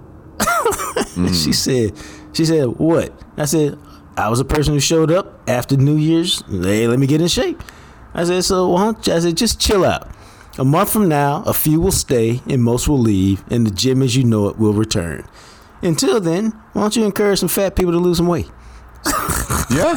[0.38, 1.44] mm.
[1.44, 1.92] She said,
[2.32, 3.78] "She said what?" I said,
[4.16, 6.42] I was a person who showed up after New Year's.
[6.48, 7.62] Hey, let me get in shape.
[8.14, 10.08] I said, so why don't you, I said, just chill out.
[10.56, 14.02] A month from now, a few will stay and most will leave, and the gym
[14.02, 15.26] as you know it will return.
[15.82, 18.48] Until then, why don't you encourage some fat people to lose some weight?
[19.70, 19.96] yeah,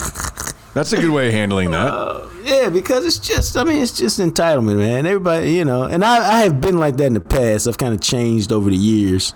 [0.74, 1.94] that's a good way of handling that.
[1.94, 5.06] Uh, yeah, because it's just, I mean, it's just entitlement, man.
[5.06, 7.68] Everybody, you know, and I, I have been like that in the past.
[7.68, 9.34] I've kind of changed over the years.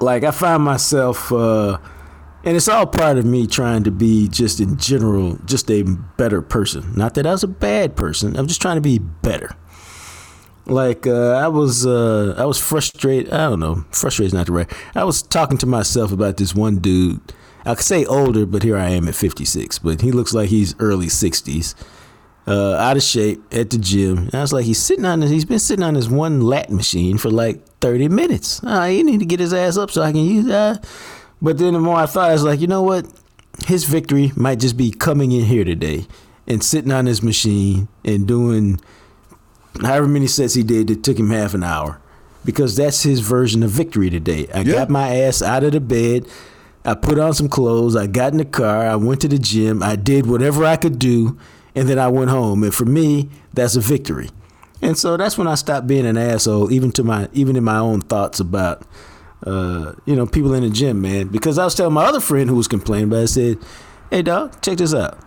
[0.00, 1.76] like I find myself, uh,
[2.46, 5.82] and it's all part of me trying to be just in general, just a
[6.16, 6.92] better person.
[6.94, 8.36] Not that I was a bad person.
[8.36, 9.56] I'm just trying to be better.
[10.64, 13.32] Like uh, I was, uh, I was frustrated.
[13.32, 14.72] I don't know, frustrated is not the right.
[14.94, 17.20] I was talking to myself about this one dude.
[17.64, 19.80] I could say older, but here I am at 56.
[19.80, 21.74] But he looks like he's early 60s,
[22.46, 24.18] uh, out of shape at the gym.
[24.18, 25.20] And I was like, he's sitting on.
[25.22, 28.62] He's been sitting on this one lat machine for like 30 minutes.
[28.62, 30.86] Uh, he need to get his ass up so I can use that.
[31.40, 33.06] But then the more I thought, I was like, you know what?
[33.66, 36.06] His victory might just be coming in here today
[36.46, 38.80] and sitting on his machine and doing
[39.82, 42.00] however many sets he did that took him half an hour
[42.44, 44.46] because that's his version of victory today.
[44.54, 44.72] I Yeah.
[44.72, 46.26] got my ass out of the bed.
[46.84, 47.96] I put on some clothes.
[47.96, 48.86] I got in the car.
[48.86, 49.82] I went to the gym.
[49.82, 51.36] I did whatever I could do,
[51.74, 52.62] and then I went home.
[52.62, 54.30] And for me, that's a victory.
[54.80, 57.78] And so that's when I stopped being an asshole, even to my even in my
[57.78, 58.82] own thoughts about
[59.44, 61.28] uh, you know people in the gym, man.
[61.28, 63.58] Because I was telling my other friend who was complaining about, it, I said,
[64.10, 65.18] "Hey, dog, check this out.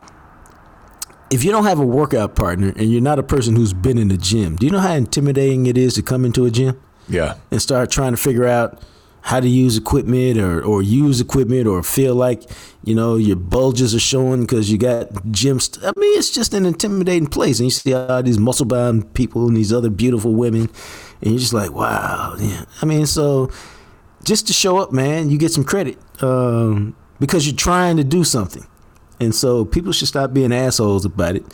[1.32, 4.08] If you don't have a workout partner and you're not a person who's been in
[4.08, 7.36] the gym, do you know how intimidating it is to come into a gym?" Yeah.
[7.50, 8.80] and start trying to figure out
[9.22, 12.44] how to use equipment or, or use equipment or feel like
[12.84, 16.54] you know your bulges are showing because you got gym st- I mean it's just
[16.54, 20.36] an intimidating place and you see all these muscle bound people and these other beautiful
[20.36, 20.70] women
[21.22, 23.50] and you're just like wow yeah I mean so
[24.24, 28.24] just to show up man you get some credit um, because you're trying to do
[28.24, 28.66] something
[29.20, 31.46] and so people should stop being assholes about it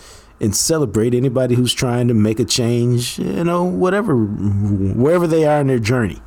[0.42, 5.62] and celebrate anybody who's trying to make a change, you know, whatever, wherever they are
[5.62, 6.22] in their journey.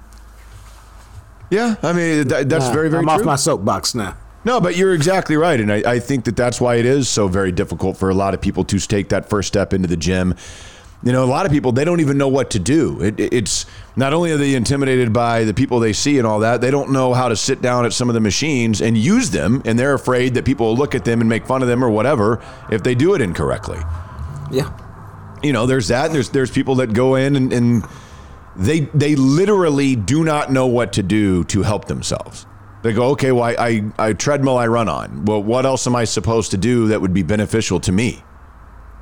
[1.51, 1.77] Yeah.
[1.83, 3.15] I mean, that, that's Nah, very, very I'm true.
[3.15, 4.17] off my soapbox now.
[4.45, 5.61] No, but you're exactly right.
[5.61, 8.35] And I, I think that that's why it is so very difficult for a lot
[8.35, 10.35] of people to take that first step into the gym.
[11.03, 13.01] You know, a lot of people, they don't even know what to do.
[13.03, 13.67] It, it's
[13.99, 16.93] not only are they intimidated by the people they see and all that, they don't
[16.93, 19.61] know how to sit down at some of the machines and use them.
[19.65, 21.91] And they're afraid that people will look at them and make fun of them or
[21.91, 22.41] whatever
[22.71, 23.81] if they do it incorrectly.
[24.53, 24.73] Yeah.
[25.43, 26.07] You know, there's that.
[26.07, 27.85] And there's, there's people that go in and, and
[28.55, 32.47] they, they literally do not know what to do to help themselves.
[32.85, 35.25] They go, okay, well, I, I, I treadmill I run on.
[35.25, 38.23] Well, what else am I supposed to do that would be beneficial to me?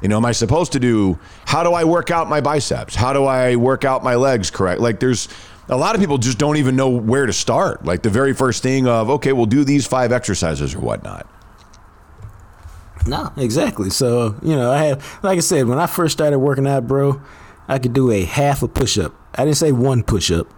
[0.03, 2.95] You know, am I supposed to do, how do I work out my biceps?
[2.95, 4.81] How do I work out my legs correct?
[4.81, 5.29] Like, there's
[5.69, 7.85] a lot of people just don't even know where to start.
[7.85, 11.27] Like, the very first thing of, okay, we'll do these five exercises or whatnot.
[13.07, 13.89] No, exactly.
[13.91, 17.23] So, you know, I have, like I said, when I first started working out, bro,
[17.69, 19.15] I could do a half a push up.
[19.35, 20.49] I didn't say one push up.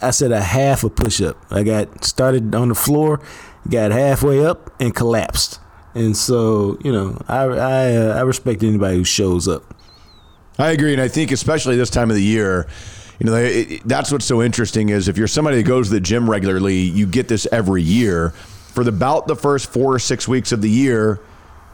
[0.00, 1.36] I said a half a push up.
[1.50, 3.20] I got started on the floor,
[3.68, 5.60] got halfway up, and collapsed.
[5.98, 9.74] And so, you know, I I, uh, I respect anybody who shows up.
[10.58, 12.66] I agree, and I think especially this time of the year,
[13.20, 15.94] you know, it, it- that's what's so interesting is if you're somebody that goes to
[15.94, 18.30] the gym regularly, you get this every year.
[18.74, 21.18] For the, about the first four or six weeks of the year,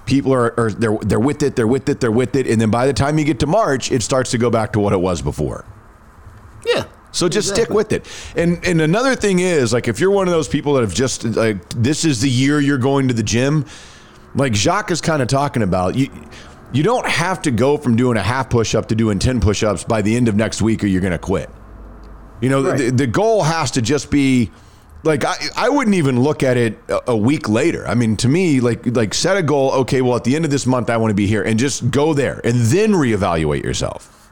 [0.07, 2.71] people are, are they're they're with it, they're with it, they're with it, and then
[2.71, 5.01] by the time you get to March, it starts to go back to what it
[5.01, 5.65] was before.
[6.67, 6.85] Yeah.
[7.13, 8.07] So just stick with it.
[8.37, 11.25] And and another thing is like if you're one of those people that have just
[11.25, 13.67] like this is the year you're going to the gym,
[14.35, 16.09] like Jacques is kind of talking about, you
[16.73, 19.63] you don't have to go from doing a half push up to doing 10 push
[19.63, 21.49] ups by the end of next week or you're going to quit.
[22.41, 24.51] You know, the, the goal has to just be
[25.05, 27.87] like I, I wouldn't even look at it a, a week later.
[27.87, 29.71] I mean, to me, like like set a goal.
[29.73, 31.91] Okay, well, at the end of this month, I want to be here, and just
[31.91, 34.31] go there, and then reevaluate yourself.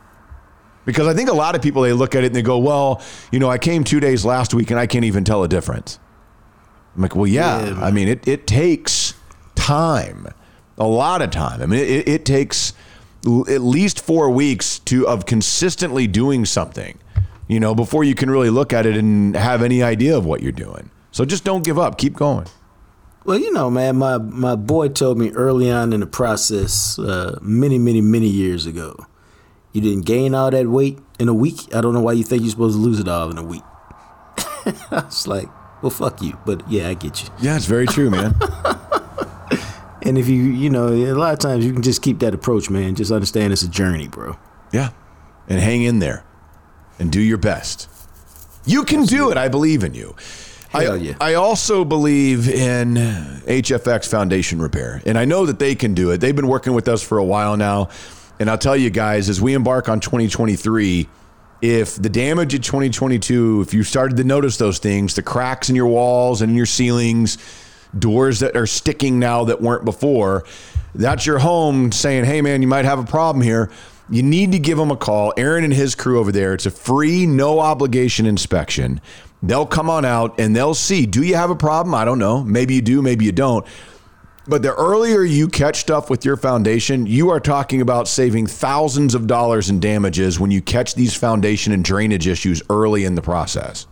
[0.84, 3.00] Because I think a lot of people they look at it and they go, well,
[3.30, 6.00] you know, I came two days last week and I can't even tell a difference.
[6.96, 7.66] I'm like, well, yeah.
[7.66, 9.11] Yeah, I mean, it it takes
[9.62, 10.26] time,
[10.76, 11.62] a lot of time.
[11.62, 12.72] I mean, it, it takes
[13.24, 16.98] at least four weeks to of consistently doing something,
[17.46, 20.42] you know, before you can really look at it and have any idea of what
[20.42, 20.90] you're doing.
[21.12, 21.96] So just don't give up.
[21.96, 22.46] Keep going.
[23.24, 27.38] Well, you know, man, my my boy told me early on in the process, uh,
[27.40, 28.96] many, many, many years ago,
[29.72, 31.72] you didn't gain all that weight in a week.
[31.72, 33.62] I don't know why you think you're supposed to lose it all in a week.
[34.90, 35.48] I was like,
[35.82, 37.28] well, fuck you, but yeah, I get you.
[37.40, 38.34] Yeah, it's very true, man.
[40.02, 42.68] And if you, you know, a lot of times you can just keep that approach,
[42.70, 42.94] man.
[42.94, 44.36] Just understand it's a journey, bro.
[44.72, 44.90] Yeah.
[45.48, 46.24] And hang in there
[46.98, 47.88] and do your best.
[48.64, 49.36] You can do it.
[49.36, 50.14] I believe in you.
[50.70, 51.14] Hell I, yeah.
[51.20, 56.18] I also believe in HFX Foundation Repair, and I know that they can do it.
[56.18, 57.90] They've been working with us for a while now.
[58.40, 61.08] And I'll tell you guys, as we embark on 2023,
[61.60, 65.76] if the damage in 2022, if you started to notice those things, the cracks in
[65.76, 67.38] your walls and in your ceilings,
[67.98, 70.44] doors that are sticking now that weren't before,
[70.94, 73.70] that's your home saying, hey, man, you might have a problem here.
[74.10, 75.32] You need to give them a call.
[75.36, 79.00] Aaron and his crew over there, it's a free, no obligation inspection.
[79.42, 81.06] They'll come on out and they'll see.
[81.06, 81.94] Do you have a problem?
[81.94, 82.44] I don't know.
[82.44, 83.66] Maybe you do, maybe you don't.
[84.46, 89.14] But the earlier you catch stuff with your foundation, you are talking about saving thousands
[89.14, 93.22] of dollars in damages when you catch these foundation and drainage issues early in the
[93.22, 93.86] process.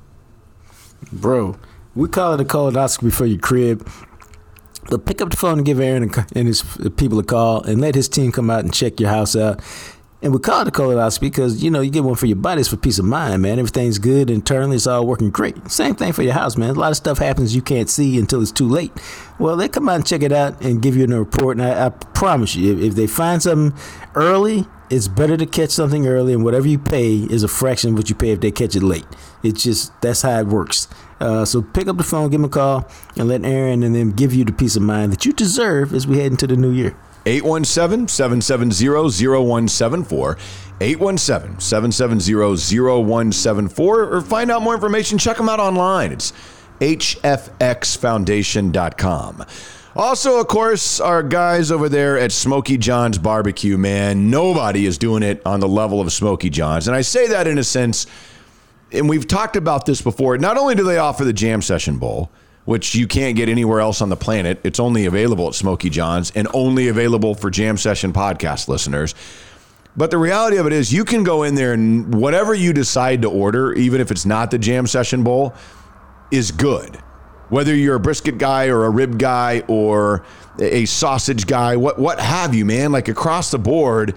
[1.12, 1.56] Bro,
[1.94, 3.88] we call it a colonoscopy for your crib.
[4.88, 6.62] But pick up the phone and give Aaron and his
[6.96, 9.60] people a call and let his team come out and check your house out.
[10.22, 12.60] And we call it a colonoscopy because, you know, you get one for your body,
[12.60, 13.58] it's for peace of mind, man.
[13.58, 15.70] Everything's good internally, it's all working great.
[15.70, 16.70] Same thing for your house, man.
[16.70, 18.92] A lot of stuff happens you can't see until it's too late.
[19.38, 21.56] Well, they come out and check it out and give you a report.
[21.56, 23.78] And I, I promise you, if, if they find something
[24.14, 27.96] early, it's better to catch something early, and whatever you pay is a fraction of
[27.96, 29.06] what you pay if they catch it late.
[29.42, 30.88] It's just that's how it works.
[31.20, 34.12] Uh, so pick up the phone, give them a call, and let Aaron and them
[34.12, 36.70] give you the peace of mind that you deserve as we head into the new
[36.70, 36.96] year.
[37.26, 40.38] 817 770 0174.
[40.80, 44.02] 817 770 0174.
[44.02, 46.12] Or find out more information, check them out online.
[46.12, 46.32] It's
[46.80, 49.44] hfxfoundation.com.
[49.96, 54.30] Also, of course, our guys over there at Smoky John's Barbecue, man.
[54.30, 56.86] Nobody is doing it on the level of Smoky John's.
[56.86, 58.06] And I say that in a sense,
[58.92, 60.36] and we've talked about this before.
[60.38, 62.30] Not only do they offer the Jam Session Bowl,
[62.64, 66.30] which you can't get anywhere else on the planet, it's only available at Smoky John's
[66.32, 69.14] and only available for Jam Session podcast listeners.
[69.96, 73.22] But the reality of it is, you can go in there and whatever you decide
[73.22, 75.54] to order, even if it's not the Jam Session Bowl,
[76.30, 76.98] is good
[77.50, 80.24] whether you're a brisket guy or a rib guy or
[80.58, 82.92] a sausage guy, what what have you, man.
[82.92, 84.14] Like across the board,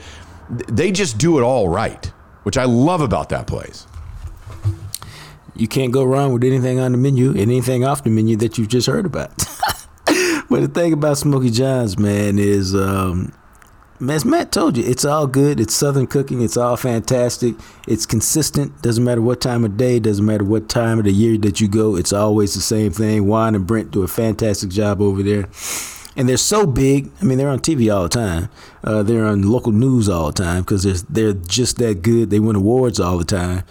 [0.49, 2.05] they just do it all right,
[2.43, 3.87] which I love about that place.
[5.55, 8.57] You can't go wrong with anything on the menu and anything off the menu that
[8.57, 9.35] you've just heard about.
[10.49, 13.33] but the thing about Smoky John's, man, is um,
[14.09, 15.59] as Matt told you, it's all good.
[15.59, 16.41] It's Southern cooking.
[16.41, 17.55] It's all fantastic.
[17.87, 18.81] It's consistent.
[18.81, 19.99] Doesn't matter what time of day.
[19.99, 21.95] Doesn't matter what time of the year that you go.
[21.95, 23.27] It's always the same thing.
[23.27, 25.47] Juan and Brent do a fantastic job over there.
[26.15, 27.09] And they're so big.
[27.21, 28.49] I mean, they're on TV all the time.
[28.83, 32.29] Uh, they're on local news all the time because they're they're just that good.
[32.29, 33.63] They win awards all the time.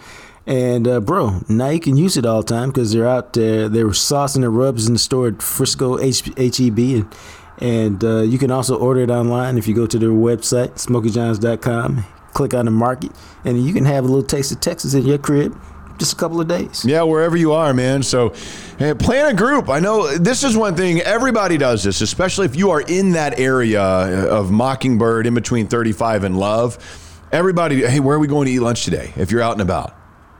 [0.45, 3.69] And uh, bro, now you can use it all the time because they're out there.
[3.69, 7.15] They were saucing the rubs in the store at Frisco HEB and
[7.59, 12.03] and uh, you can also order it online if you go to their website, smokyjohns.com,
[12.33, 13.11] click on the market,
[13.45, 15.57] and you can have a little taste of Texas in your crib
[15.97, 16.83] just a couple of days.
[16.83, 18.03] Yeah, wherever you are, man.
[18.03, 18.33] So
[18.79, 19.69] hey, plan a group.
[19.69, 23.39] I know this is one thing everybody does this, especially if you are in that
[23.39, 26.77] area of Mockingbird in between 35 and Love.
[27.31, 29.13] Everybody, hey, where are we going to eat lunch today?
[29.15, 29.95] If you're out and about,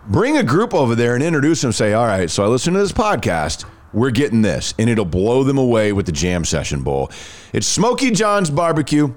[0.07, 1.71] bring a group over there and introduce them.
[1.71, 5.43] Say, all right, so I listen to this podcast we're getting this, and it'll blow
[5.43, 7.11] them away with the Jam Session Bowl.
[7.53, 9.13] It's Smoky John's Barbecue.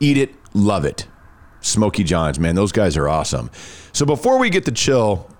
[0.00, 1.06] Eat it, love it.
[1.60, 3.50] Smoky John's, man, those guys are awesome.
[3.92, 5.30] So before we get to chill,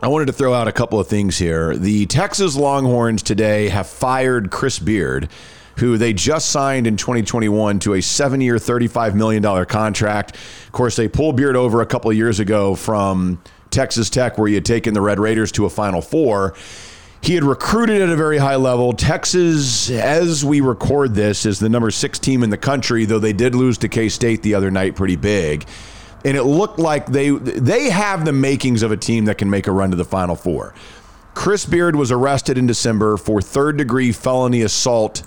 [0.00, 1.76] I wanted to throw out a couple of things here.
[1.76, 5.28] The Texas Longhorns today have fired Chris Beard,
[5.78, 10.36] who they just signed in 2021 to a seven year, $35 million contract.
[10.66, 13.42] Of course, they pulled Beard over a couple of years ago from
[13.74, 16.54] Texas Tech, where he had taken the Red Raiders to a Final Four.
[17.20, 18.92] He had recruited at a very high level.
[18.92, 23.32] Texas, as we record this, is the number six team in the country, though they
[23.32, 25.66] did lose to K State the other night pretty big.
[26.24, 29.66] And it looked like they they have the makings of a team that can make
[29.66, 30.74] a run to the Final Four.
[31.34, 35.22] Chris Beard was arrested in December for third degree felony assault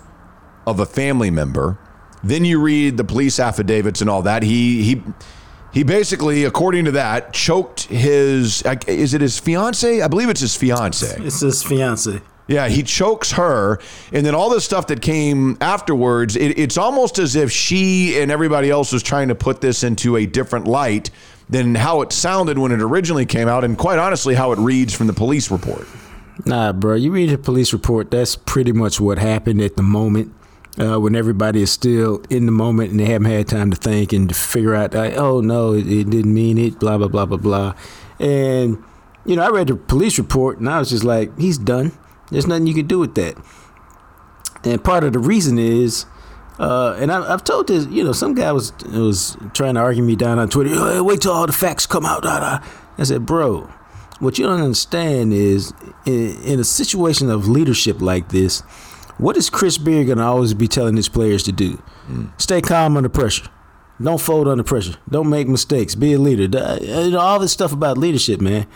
[0.66, 1.78] of a family member.
[2.24, 4.44] Then you read the police affidavits and all that.
[4.44, 5.04] He he
[5.78, 8.64] he basically, according to that, choked his.
[8.88, 10.02] Is it his fiance?
[10.02, 11.24] I believe it's his fiance.
[11.24, 12.20] It's his fiance.
[12.48, 13.78] Yeah, he chokes her,
[14.12, 16.36] and then all the stuff that came afterwards.
[16.36, 20.16] It, it's almost as if she and everybody else was trying to put this into
[20.16, 21.12] a different light
[21.48, 24.96] than how it sounded when it originally came out, and quite honestly, how it reads
[24.96, 25.88] from the police report.
[26.44, 28.10] Nah, bro, you read the police report.
[28.10, 30.34] That's pretty much what happened at the moment
[30.80, 34.14] uh, when everybody is still in the moment and they haven't had time to think
[34.14, 37.26] and to figure out, like, oh no, it, it didn't mean it, blah blah blah
[37.26, 37.74] blah blah.
[38.20, 38.84] And
[39.26, 41.92] you know, I read the police report and I was just like, he's done.
[42.32, 43.38] There's nothing you can do with that.
[44.64, 46.06] And part of the reason is,
[46.60, 50.04] uh, and I, have told this, you know, some guy was was trying to argue
[50.04, 50.70] me down on Twitter.
[50.70, 52.24] Hey, wait till all the facts come out.
[52.24, 52.66] Da, da.
[52.98, 53.70] I said, bro,
[54.20, 55.74] what you don't understand is,
[56.06, 58.64] in, in a situation of leadership like this,
[59.18, 61.82] what is Chris Beard going to always be telling his players to do?
[62.08, 62.40] Mm.
[62.40, 63.50] Stay calm under pressure.
[64.02, 64.96] Don't fold under pressure.
[65.10, 65.96] Don't make mistakes.
[65.96, 66.44] Be a leader.
[66.82, 68.68] You know, all this stuff about leadership, man.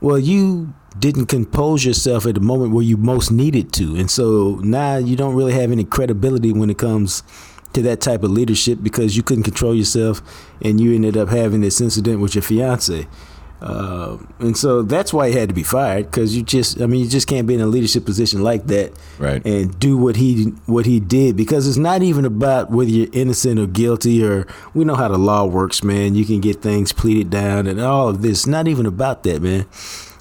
[0.00, 3.96] Well, you didn't compose yourself at the moment where you most needed to.
[3.96, 7.22] And so now you don't really have any credibility when it comes
[7.74, 10.22] to that type of leadership because you couldn't control yourself
[10.62, 13.06] and you ended up having this incident with your fiance.
[13.60, 17.00] Uh, and so that's why he had to be fired because you just, I mean,
[17.00, 19.44] you just can't be in a leadership position like that, Right.
[19.46, 23.58] And do what he what he did because it's not even about whether you're innocent
[23.58, 26.14] or guilty or we know how the law works, man.
[26.14, 28.46] You can get things pleaded down and all of this.
[28.46, 29.66] Not even about that, man.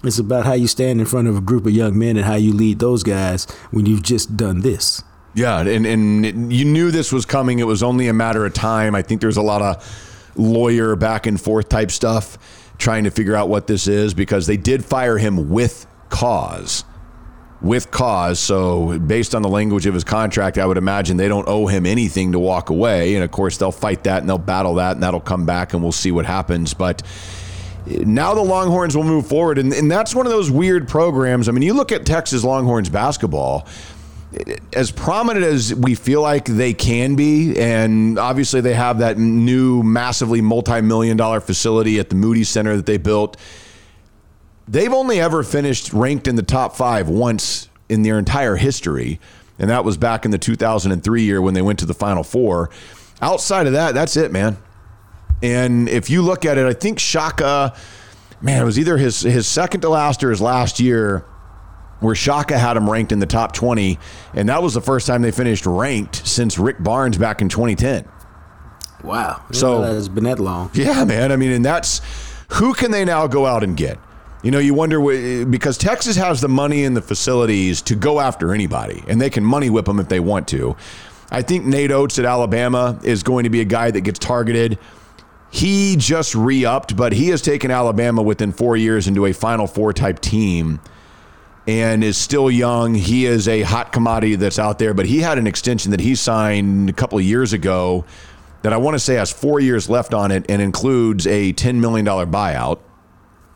[0.04, 2.36] It's about how you stand in front of a group of young men and how
[2.36, 5.04] you lead those guys when you've just done this.
[5.34, 7.60] Yeah, and and you knew this was coming.
[7.60, 8.96] It was only a matter of time.
[8.96, 9.84] I think there's a lot of
[10.36, 12.38] lawyer back and forth type stuff
[12.78, 16.84] trying to figure out what this is because they did fire him with cause.
[17.62, 18.40] With cause.
[18.40, 21.86] So, based on the language of his contract, I would imagine they don't owe him
[21.86, 23.16] anything to walk away.
[23.16, 25.82] And of course, they'll fight that and they'll battle that and that'll come back and
[25.82, 26.74] we'll see what happens.
[26.74, 27.02] But
[27.88, 29.58] now the Longhorns will move forward.
[29.58, 31.48] And, and that's one of those weird programs.
[31.48, 33.68] I mean, you look at Texas Longhorns basketball
[34.74, 39.84] as prominent as we feel like they can be, and obviously they have that new,
[39.84, 43.38] massively multi-million dollar facility at the Moody Center that they built.
[44.68, 49.20] They've only ever finished ranked in the top five once in their entire history,
[49.60, 52.70] and that was back in the 2003 year when they went to the Final Four.
[53.22, 54.58] Outside of that, that's it, man.
[55.42, 57.76] And if you look at it, I think Shaka,
[58.42, 61.26] man, it was either his his second to last or his last year
[62.06, 63.98] where Shaka had him ranked in the top 20,
[64.36, 68.06] and that was the first time they finished ranked since Rick Barnes back in 2010.
[69.04, 69.42] Wow.
[69.52, 70.70] So- it's been that long.
[70.74, 71.32] Yeah, man.
[71.32, 72.02] I mean, and that's
[72.50, 73.98] who can they now go out and get?
[74.44, 75.00] You know, you wonder
[75.46, 79.44] because Texas has the money and the facilities to go after anybody, and they can
[79.44, 80.76] money whip them if they want to.
[81.32, 84.78] I think Nate Oats at Alabama is going to be a guy that gets targeted.
[85.50, 89.66] He just re upped, but he has taken Alabama within four years into a Final
[89.66, 90.80] Four type team
[91.68, 92.94] and is still young.
[92.94, 96.16] He is a hot commodity that's out there, but he had an extension that he
[96.16, 98.06] signed a couple of years ago
[98.62, 101.76] that I want to say has four years left on it and includes a $10
[101.76, 102.80] million buyout.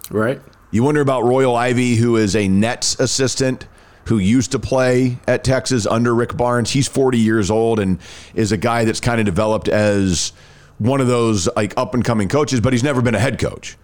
[0.10, 0.41] Right?
[0.72, 3.68] You wonder about Royal Ivey, who is a Nets assistant
[4.05, 6.72] who used to play at Texas under Rick Barnes.
[6.72, 7.99] He's 40 years old and
[8.34, 10.32] is a guy that's kind of developed as
[10.80, 13.78] one of those like up and coming coaches, but he's never been a head coach.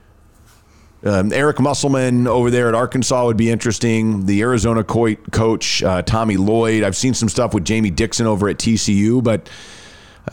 [1.06, 4.26] Um, Eric Musselman over there at Arkansas would be interesting.
[4.26, 6.84] The Arizona co- coach, uh, Tommy Lloyd.
[6.84, 9.48] I've seen some stuff with Jamie Dixon over at TCU, but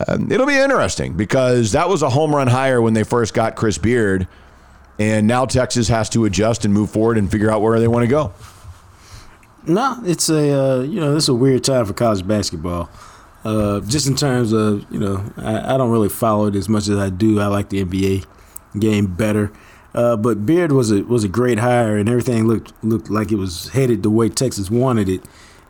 [0.07, 3.55] um, it'll be interesting because that was a home run hire when they first got
[3.55, 4.27] Chris Beard.
[4.97, 8.03] And now Texas has to adjust and move forward and figure out where they want
[8.03, 8.33] to go.
[9.65, 12.89] No, it's a uh, you know this is a weird time for college basketball.
[13.45, 16.87] Uh, just in terms of you know I, I don't really follow it as much
[16.87, 17.39] as I do.
[17.39, 18.25] I like the NBA
[18.79, 19.51] game better.
[19.93, 23.35] Uh, but Beard was a was a great hire, and everything looked looked like it
[23.35, 25.21] was headed the way Texas wanted it.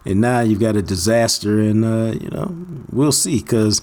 [0.06, 2.56] And now you've got a disaster, and uh, you know
[2.92, 3.40] we'll see.
[3.40, 3.82] Because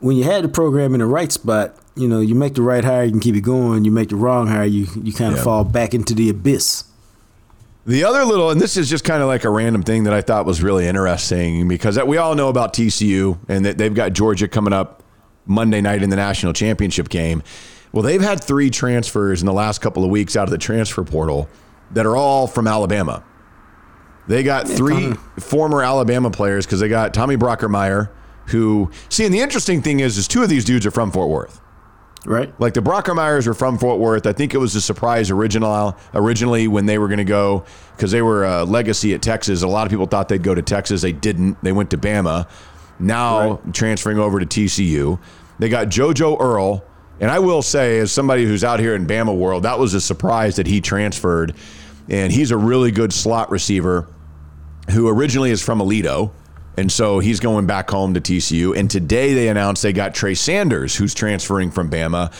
[0.00, 2.84] when you had the program in the right spot, you know you make the right
[2.84, 3.84] hire, you can keep it going.
[3.86, 5.44] You make the wrong hire, you you kind of Yeah.
[5.44, 6.84] fall back into the abyss.
[7.86, 10.22] The other little, and this is just kind of like a random thing that I
[10.22, 14.48] thought was really interesting because we all know about TCU and that they've got Georgia
[14.48, 15.02] coming up
[15.44, 17.42] Monday night in the national championship game.
[17.94, 21.04] Well, they've had three transfers in the last couple of weeks out of the transfer
[21.04, 21.48] portal
[21.92, 23.22] that are all from Alabama.
[24.26, 28.10] They got three former Alabama players because they got Tommy Brockermyer,
[28.46, 31.30] who see, and the interesting thing is, is two of these dudes are from Fort
[31.30, 31.60] Worth.
[32.26, 32.52] Right?
[32.58, 34.26] Like the Brockermyers were from Fort Worth.
[34.26, 37.64] I think it was a surprise original originally when they were going to go
[37.94, 39.62] because they were a legacy at Texas.
[39.62, 41.02] A lot of people thought they'd go to Texas.
[41.02, 41.62] They didn't.
[41.62, 42.48] They went to Bama.
[42.98, 45.20] Now transferring over to TCU.
[45.60, 46.84] They got JoJo Earle.
[47.20, 50.00] And I will say, as somebody who's out here in Bama world, that was a
[50.00, 51.54] surprise that he transferred.
[52.08, 54.08] And he's a really good slot receiver
[54.90, 56.32] who originally is from Aledo.
[56.76, 58.76] And so he's going back home to TCU.
[58.76, 62.32] And today they announced they got Trey Sanders, who's transferring from Bama.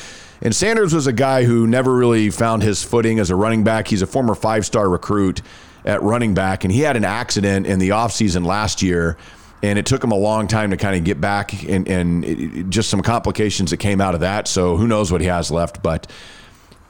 [0.43, 3.89] And Sanders was a guy who never really found his footing as a running back.
[3.89, 5.41] He's a former five star recruit
[5.85, 6.65] at running back.
[6.65, 9.17] And he had an accident in the offseason last year.
[9.65, 12.69] And it took him a long time to kind of get back and, and it-
[12.71, 14.47] just some complications that came out of that.
[14.47, 15.83] So who knows what he has left.
[15.83, 16.11] But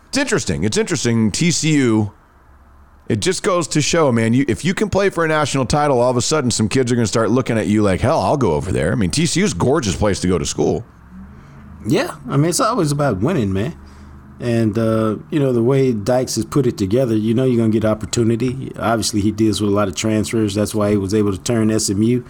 [0.08, 0.64] it's interesting.
[0.64, 1.30] It's interesting.
[1.30, 2.12] TCU
[3.06, 6.00] it just goes to show, man, you if you can play for a national title,
[6.00, 8.18] all of a sudden some kids are going to start looking at you like, hell,
[8.18, 8.92] I'll go over there.
[8.92, 10.86] I mean, TCU's gorgeous place to go to school.
[11.86, 13.78] Yeah, I mean it's always about winning, man.
[14.40, 17.68] And uh, you know the way Dykes has put it together, you know you're gonna
[17.70, 18.72] get opportunity.
[18.76, 20.54] Obviously, he deals with a lot of transfers.
[20.54, 22.24] That's why he was able to turn SMU.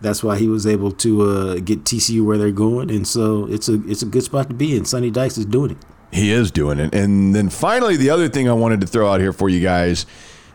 [0.00, 2.90] That's why he was able to uh, get TCU where they're going.
[2.90, 4.84] And so it's a it's a good spot to be in.
[4.84, 5.78] Sonny Dykes is doing it.
[6.12, 6.94] He is doing it.
[6.94, 10.06] And then finally, the other thing I wanted to throw out here for you guys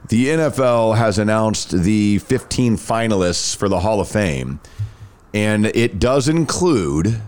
[0.10, 4.60] the NFL has announced the 15 finalists for the Hall of Fame.
[5.34, 7.22] And it does include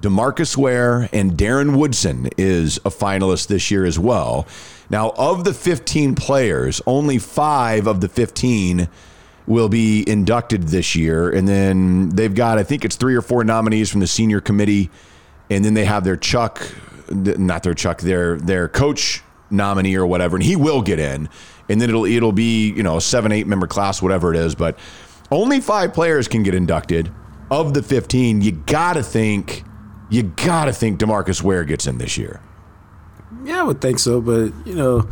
[0.00, 4.46] DeMarcus Ware and Darren Woodson is a finalist this year as well.
[4.88, 8.88] Now, of the 15 players, only five of the 15
[9.46, 11.30] will be inducted this year.
[11.30, 14.90] And then they've got, I think it's three or four nominees from the senior committee.
[15.50, 16.60] And then they have their Chuck,
[17.10, 21.28] not their Chuck, their their coach nominee or whatever, and he will get in.
[21.68, 24.54] And then it'll it'll be, you know, a seven, eight member class, whatever it is.
[24.54, 24.78] But
[25.30, 27.12] only five players can get inducted.
[27.48, 29.62] Of the 15, you gotta think,
[30.10, 32.40] you gotta think DeMarcus Ware gets in this year.
[33.44, 35.08] Yeah, I would think so, but you know,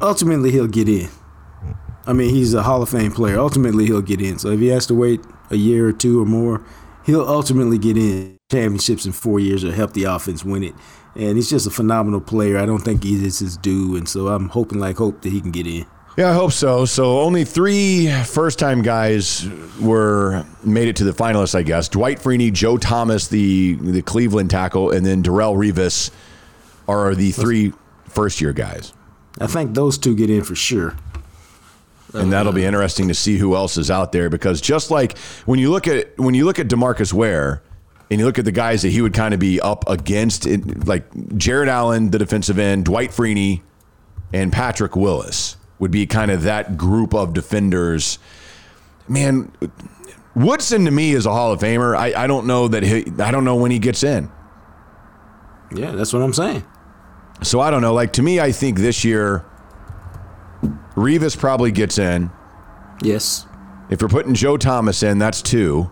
[0.00, 1.08] ultimately he'll get in.
[2.06, 3.38] I mean, he's a Hall of Fame player.
[3.38, 4.38] Ultimately, he'll get in.
[4.38, 6.62] So if he has to wait a year or two or more,
[7.04, 8.36] he'll ultimately get in.
[8.50, 10.74] Championships in four years will help the offense win it.
[11.16, 12.58] And he's just a phenomenal player.
[12.58, 15.40] I don't think he is his due, and so I'm hoping like hope that he
[15.40, 15.86] can get in.
[16.16, 16.84] Yeah, I hope so.
[16.84, 19.48] So only three first-time guys
[19.80, 21.88] were made it to the finalists, I guess.
[21.88, 26.10] Dwight Freeney, Joe Thomas, the the Cleveland tackle, and then Darrelle Revis
[26.86, 27.72] are the three
[28.04, 28.92] first-year guys.
[29.40, 30.94] I think those two get in for sure.
[32.14, 32.68] And that'll be uh-huh.
[32.68, 36.16] interesting to see who else is out there because just like when you look at
[36.18, 37.62] when you look at DeMarcus Ware
[38.10, 40.86] and you look at the guys that he would kind of be up against, it,
[40.86, 41.04] like
[41.36, 43.62] Jared Allen, the defensive end, Dwight Freeney,
[44.32, 48.18] and Patrick Willis would be kind of that group of defenders.
[49.08, 49.50] Man,
[50.34, 51.96] Woodson to me is a Hall of Famer.
[51.96, 54.30] I, I don't know that he, I don't know when he gets in.
[55.74, 56.64] Yeah, that's what I'm saying.
[57.42, 57.94] So I don't know.
[57.94, 59.44] Like to me, I think this year
[60.94, 62.30] Revis probably gets in.
[63.02, 63.46] Yes.
[63.90, 65.90] If you're putting Joe Thomas in, that's two.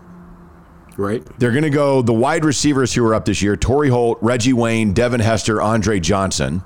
[0.97, 1.23] Right.
[1.39, 4.53] They're going to go the wide receivers who are up this year Torry Holt, Reggie
[4.53, 6.63] Wayne, Devin Hester, Andre Johnson.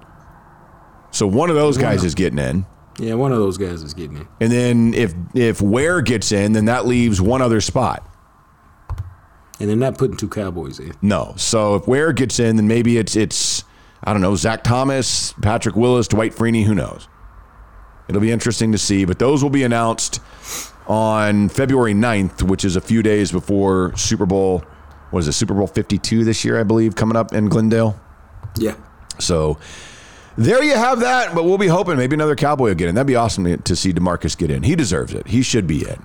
[1.11, 2.65] So one of those guys is getting in.
[2.99, 4.27] Yeah, one of those guys is getting in.
[4.41, 8.07] And then if if Ware gets in, then that leaves one other spot.
[9.59, 10.93] And they're not putting two Cowboys in.
[11.01, 11.33] No.
[11.37, 13.63] So if Ware gets in, then maybe it's it's
[14.03, 17.07] I don't know, Zach Thomas, Patrick Willis, Dwight Freeney, who knows?
[18.07, 20.21] It'll be interesting to see, but those will be announced
[20.87, 24.63] on February 9th, which is a few days before Super Bowl.
[25.11, 27.99] What is it, Super Bowl 52 this year, I believe, coming up in Glendale?
[28.57, 28.75] Yeah.
[29.19, 29.57] So
[30.37, 32.95] there you have that, but we'll be hoping maybe another Cowboy will get in.
[32.95, 34.63] That'd be awesome to, to see DeMarcus get in.
[34.63, 35.27] He deserves it.
[35.27, 36.03] He should be in.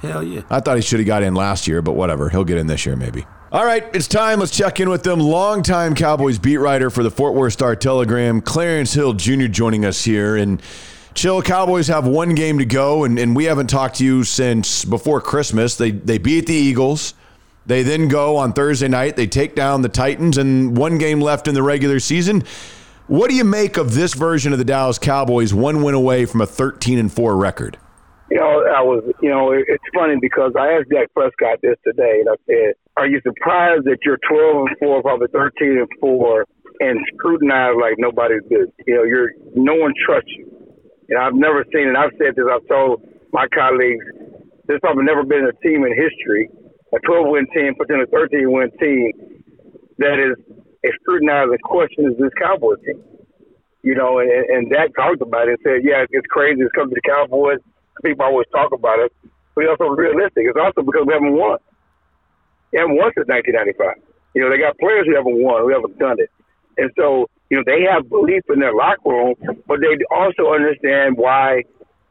[0.00, 0.42] Hell yeah.
[0.50, 2.28] I thought he should have got in last year, but whatever.
[2.28, 3.24] He'll get in this year, maybe.
[3.52, 4.40] All right, it's time.
[4.40, 5.20] Let's check in with them.
[5.20, 10.04] Longtime Cowboys beat writer for the Fort Worth Star Telegram, Clarence Hill Jr., joining us
[10.04, 10.36] here.
[10.36, 10.62] And
[11.14, 14.84] Chill Cowboys have one game to go, and, and we haven't talked to you since
[14.84, 15.76] before Christmas.
[15.76, 17.14] They they beat the Eagles.
[17.66, 19.16] They then go on Thursday night.
[19.16, 22.44] They take down the Titans, and one game left in the regular season.
[23.06, 26.40] What do you make of this version of the Dallas Cowboys, one win away from
[26.40, 27.78] a 13 and four record?
[28.30, 32.20] You know, I was, you know, it's funny because I asked Dak Prescott this today,
[32.20, 36.46] and I said, "Are you surprised that you're 12 and four, probably 13 and four,
[36.80, 38.70] and scrutinized like nobody's business?
[38.86, 40.51] You know, you're no one trusts you."
[41.08, 44.04] And I've never seen, and I've said this, I've told my colleagues,
[44.66, 46.48] there's probably never been a team in history,
[46.94, 49.12] a 12 win team, potentially a 13 win team,
[49.98, 50.38] that is
[50.84, 53.02] as scrutinized and questioned as this Cowboys team.
[53.82, 56.62] You know, and, and Dak talked about it and said, yeah, it's crazy.
[56.62, 57.58] It's coming to the Cowboys.
[58.04, 59.12] People always talk about it,
[59.54, 60.46] but it's also realistic.
[60.46, 61.58] It's also because we haven't won.
[62.72, 64.00] We haven't won since 1995.
[64.34, 66.30] You know, they got players who haven't won, who haven't done it.
[66.78, 69.36] And so, you know, they have belief in their locker room,
[69.68, 71.60] but they also understand why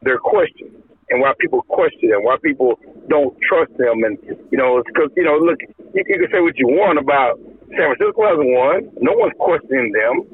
[0.06, 0.70] they're questioned
[1.10, 2.78] and why people question them, why people
[3.10, 4.06] don't trust them.
[4.06, 4.22] And,
[4.54, 5.58] you know, it's because, you know, look,
[5.98, 7.42] you, you can say what you want about
[7.74, 8.94] San Francisco hasn't won.
[9.02, 10.30] No one's questioning them.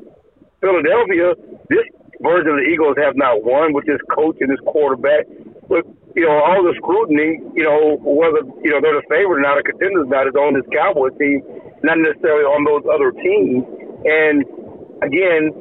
[0.59, 1.39] Philadelphia,
[1.71, 1.87] this
[2.19, 5.23] version of the Eagles have not won with this coach and this quarterback.
[5.71, 5.87] But,
[6.19, 9.55] you know, all the scrutiny, you know, whether, you know, they're the favorite or not,
[9.55, 11.47] a contender not, is on this Cowboys team,
[11.79, 13.63] not necessarily on those other teams.
[14.03, 14.56] And
[15.01, 15.51] again,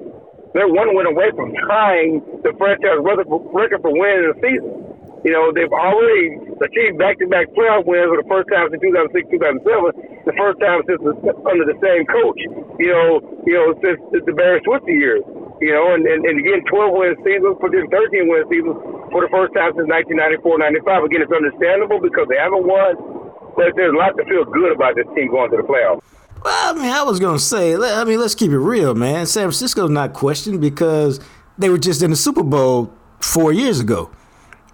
[0.54, 4.86] they're one win away from tying the franchise record for winning the season.
[5.24, 10.22] You know, they've already achieved back-to-back playoff wins for the first time since 2006, 2007.
[10.22, 11.12] The first time since the,
[11.44, 12.40] under the same coach.
[12.78, 15.26] You know, you know since the Barry Switzer years.
[15.58, 18.76] You know, and, and, and again, 12 win seasons for them, 13 win seasons
[19.10, 21.10] for the first time since 1994-95.
[21.10, 22.94] Again, it's understandable because they haven't won,
[23.56, 26.04] but there's a lot to feel good about this team going to the playoffs.
[26.46, 29.26] Well, I mean, I was gonna say, I mean, let's keep it real, man.
[29.26, 31.18] San Francisco's not questioned because
[31.58, 34.12] they were just in the Super Bowl four years ago,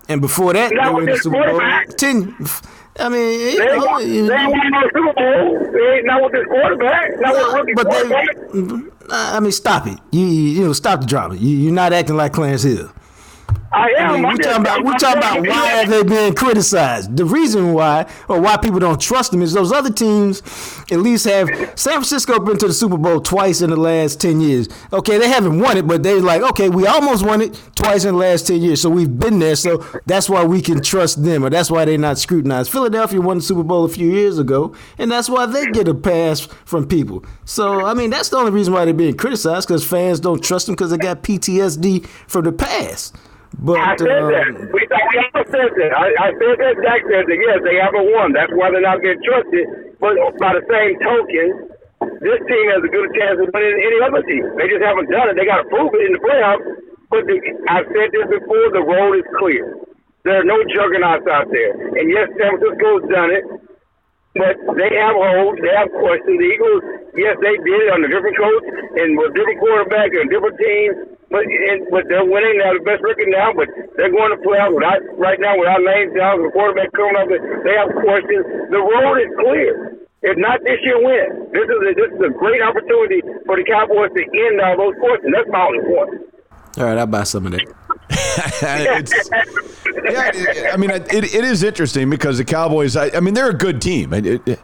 [0.06, 1.60] and before that, they were in the Super Bowl
[1.96, 2.36] ten.
[2.98, 4.04] I mean, They know, they
[4.36, 5.72] ain't won no Super Bowl.
[5.72, 7.10] They ain't not with this quarterback.
[7.20, 8.26] Not with rookie but quarterback.
[8.52, 9.98] they, I mean, stop it.
[10.10, 11.36] You, you you know, stop the drama.
[11.36, 12.92] You, you're not acting like Clarence Hill.
[13.74, 14.10] I am.
[14.10, 17.16] I mean, we're talking about we I'm talking about why have they been criticized?
[17.16, 20.42] The reason why or why people don't trust them is those other teams
[20.90, 24.40] at least have San Francisco been to the Super Bowl twice in the last ten
[24.40, 24.68] years.
[24.92, 28.14] Okay, they haven't won it, but they're like, okay, we almost won it twice in
[28.14, 29.56] the last ten years, so we've been there.
[29.56, 32.70] So that's why we can trust them, or that's why they're not scrutinized.
[32.70, 35.94] Philadelphia won the Super Bowl a few years ago, and that's why they get a
[35.94, 37.24] pass from people.
[37.46, 40.66] So I mean, that's the only reason why they're being criticized because fans don't trust
[40.66, 43.16] them because they got PTSD from the past.
[43.58, 44.46] But I said um, that.
[44.72, 45.92] We, we all said that.
[45.92, 46.74] I, I said that.
[46.80, 47.38] Jack said that.
[47.38, 48.32] Yes, they haven't won.
[48.32, 49.96] That's why they're not getting trusted.
[50.00, 51.46] But by the same token,
[52.24, 54.44] this team has a good chance of winning any other team.
[54.56, 55.36] They just haven't done it.
[55.36, 56.64] They got to prove it in the playoffs.
[57.12, 57.36] But the,
[57.68, 58.72] I've said this before.
[58.72, 59.78] The road is clear.
[60.24, 61.74] There are no juggernauts out there.
[61.98, 63.44] And yes, San Francisco's done it.
[64.32, 66.40] But they have holes, they have questions.
[66.40, 66.82] The Eagles,
[67.20, 68.64] yes, they did it under different coach
[68.96, 70.96] and with different quarterback and different teams.
[71.32, 72.60] But and, but they're winning.
[72.60, 73.56] They have the best record now.
[73.56, 77.26] But they're going to playoffs without right now without Lane Johnson, the quarterback coming up.
[77.32, 78.44] They have questions.
[78.68, 79.96] The road is clear.
[80.22, 81.50] If not this year, when?
[81.50, 84.94] This is a, this is a great opportunity for the Cowboys to end all those
[85.00, 85.32] questions.
[85.34, 86.10] That's my only point.
[86.78, 87.66] all right, I'll buy some of that.
[88.12, 89.30] it's,
[90.04, 92.94] yeah, I mean, it, it is interesting because the Cowboys.
[92.96, 94.12] I, I mean, they're a good team.
[94.12, 94.58] It- it-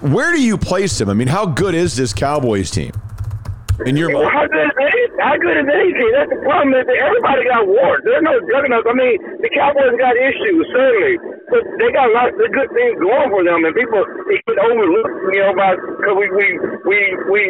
[0.00, 1.08] where do you place them?
[1.10, 2.92] I mean, how good is this Cowboys team
[3.86, 4.26] in your mind?
[4.32, 5.90] how good is how good is any?
[6.14, 6.74] That's the problem.
[6.74, 8.02] Is that everybody got wars.
[8.02, 8.86] There's no juggernauts.
[8.88, 11.14] I mean, the Cowboys got issues certainly,
[11.50, 13.62] but they got lots of good things going for them.
[13.62, 16.46] And people they get overlooked, you know, about because we we
[16.86, 16.98] we
[17.30, 17.42] we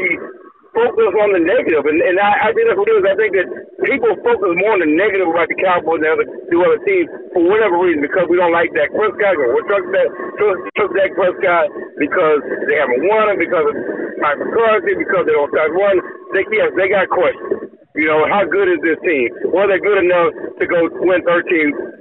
[0.78, 1.42] focus on the.
[1.42, 3.06] And and I, I think that's what it is.
[3.06, 3.48] I think that
[3.82, 7.42] people focus more on the negative about the Cowboys than other do other teams for
[7.42, 10.08] whatever reason because we don't like Dak Prescott we trust that
[10.38, 11.66] trust, trust Dak Prescott
[11.98, 13.74] because they haven't won because of
[14.22, 15.98] Mike McCarthy because they don't start one.
[16.38, 17.74] They yes, they got questions.
[17.98, 19.26] You know, how good is this team?
[19.50, 20.30] Well, they're good enough
[20.62, 21.98] to go win 13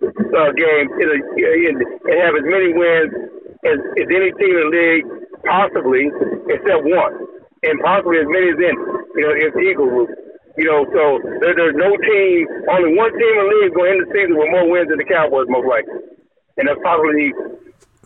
[0.00, 1.18] uh, games in a,
[1.68, 3.12] in, and have as many wins
[3.68, 5.06] as, as any team in the league,
[5.44, 6.08] possibly,
[6.48, 7.33] except one.
[7.64, 8.80] And possibly as many as any.
[9.16, 10.10] You know, the Eagle group.
[10.56, 14.06] You know, so there, there's no team, only one team in the league going into
[14.06, 15.98] the season with more wins than the Cowboys, most likely.
[16.62, 17.34] And that's probably,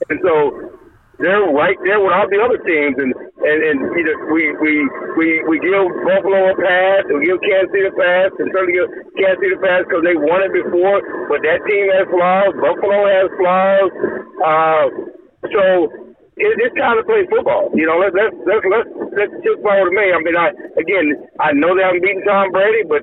[0.09, 0.73] and so
[1.21, 4.73] they're right there with all the other teams, and and and you know, we we
[5.19, 8.89] we we give Buffalo a pass, we give Kansas City a pass, and certainly give
[9.19, 11.05] Kansas City a pass because they won it before.
[11.29, 12.55] But that team has flaws.
[12.57, 13.91] Buffalo has flaws.
[14.41, 14.87] Uh,
[15.53, 16.08] so
[16.39, 17.71] it, it's time to play football.
[17.75, 20.07] You know, let's let's let's let's let's just follow me.
[20.15, 21.07] I mean, I again,
[21.43, 23.03] I know they haven't beaten Tom Brady, but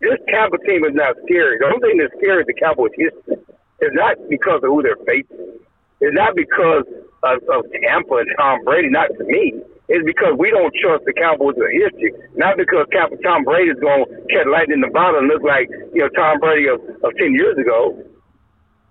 [0.00, 1.58] this Tampa team is not scary.
[1.60, 3.36] The only thing that's scary is the Cowboys' history.
[3.80, 5.60] It's not because of who they're facing.
[6.00, 6.86] It's not because
[7.22, 8.88] of, of Tampa and Tom Brady.
[8.88, 9.60] Not to me.
[9.88, 12.12] It's because we don't trust the Cowboys' history.
[12.36, 15.68] Not because Tom Brady is going to catch lightning in the bottle and look like
[15.92, 17.96] you know Tom Brady of, of ten years ago.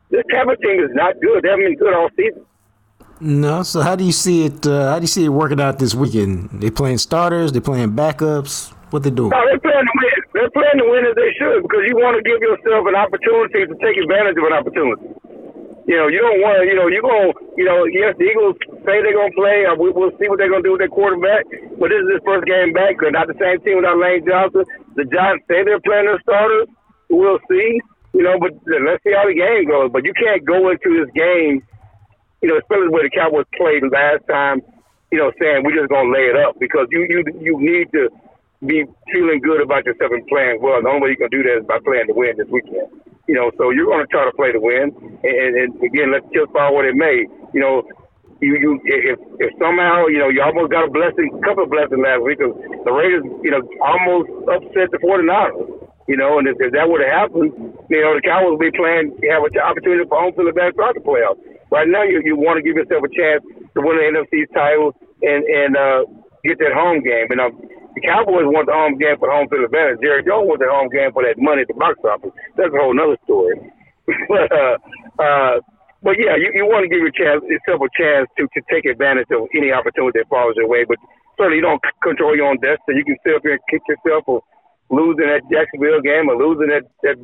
[0.09, 1.43] This Tampa team is not good.
[1.43, 2.45] They haven't been good all season.
[3.19, 4.65] No, so how do you see it?
[4.67, 6.49] Uh, how do you see it working out this weekend?
[6.53, 7.51] They playing starters?
[7.51, 8.73] They playing backups?
[8.91, 9.31] What they doing?
[9.33, 10.17] No, they're playing to win.
[10.33, 13.65] They're playing to win as they should because you want to give yourself an opportunity
[13.65, 15.17] to take advantage of an opportunity.
[15.89, 16.63] You know, you don't want to.
[16.67, 17.33] You know, going.
[17.33, 18.55] to You know, yes, the Eagles
[18.85, 19.65] say they're going to play.
[19.65, 21.47] Uh, we, we'll see what they're going to do with their quarterback.
[21.79, 23.01] But this is his first game back.
[23.01, 24.61] They're not the same team without Lane Johnson.
[24.93, 26.69] The Giants say they're playing their starters.
[27.09, 27.81] We'll see.
[28.13, 29.89] You know, but let's see how the game goes.
[29.89, 31.65] But you can't go into this game.
[32.41, 34.61] You know, especially way the Cowboys played last time.
[35.11, 38.09] You know, saying we're just to lay it up because you you you need to
[38.65, 38.83] be
[39.13, 40.81] feeling good about yourself and playing well.
[40.81, 42.89] The only way you can do that is by playing to win this weekend.
[43.27, 44.91] You know, so you're going to try to play to win,
[45.23, 47.25] and, and again, let's just follow what it may.
[47.53, 47.83] You know,
[48.41, 51.99] you you if if somehow you know you almost got a blessing, couple of blessings
[52.03, 52.39] last week.
[52.39, 55.87] 'cause the Raiders, you know, almost upset the 49ers.
[56.07, 57.51] You know, and if, if that would have happened,
[57.89, 60.95] you know, the Cowboys would be playing, have an opportunity for home field advantage throughout
[60.95, 61.39] the playoffs.
[61.71, 63.43] Right now, you you want to give yourself a chance
[63.75, 66.01] to win the NFC title and and uh,
[66.43, 67.27] get that home game.
[67.29, 67.51] And uh,
[67.97, 69.99] the Cowboys want the home game for home field advantage.
[69.99, 72.31] Jerry Jones wants the home game for that money at the box office.
[72.55, 73.57] That's a whole other story.
[74.31, 74.77] but uh,
[75.19, 75.55] uh,
[76.05, 78.85] but yeah, you, you want to give your chance, yourself a chance to, to take
[78.85, 80.85] advantage of any opportunity that falls your way.
[80.87, 81.01] But
[81.35, 83.01] certainly, you don't control your own destiny.
[83.01, 84.39] You can sit up here and kick yourself for
[84.93, 87.17] losing that Jacksonville game or losing that that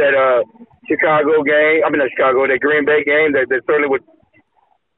[0.00, 0.40] that uh
[0.88, 1.84] Chicago game.
[1.84, 3.36] I mean, not Chicago, that Green Bay game.
[3.36, 4.02] That, that certainly would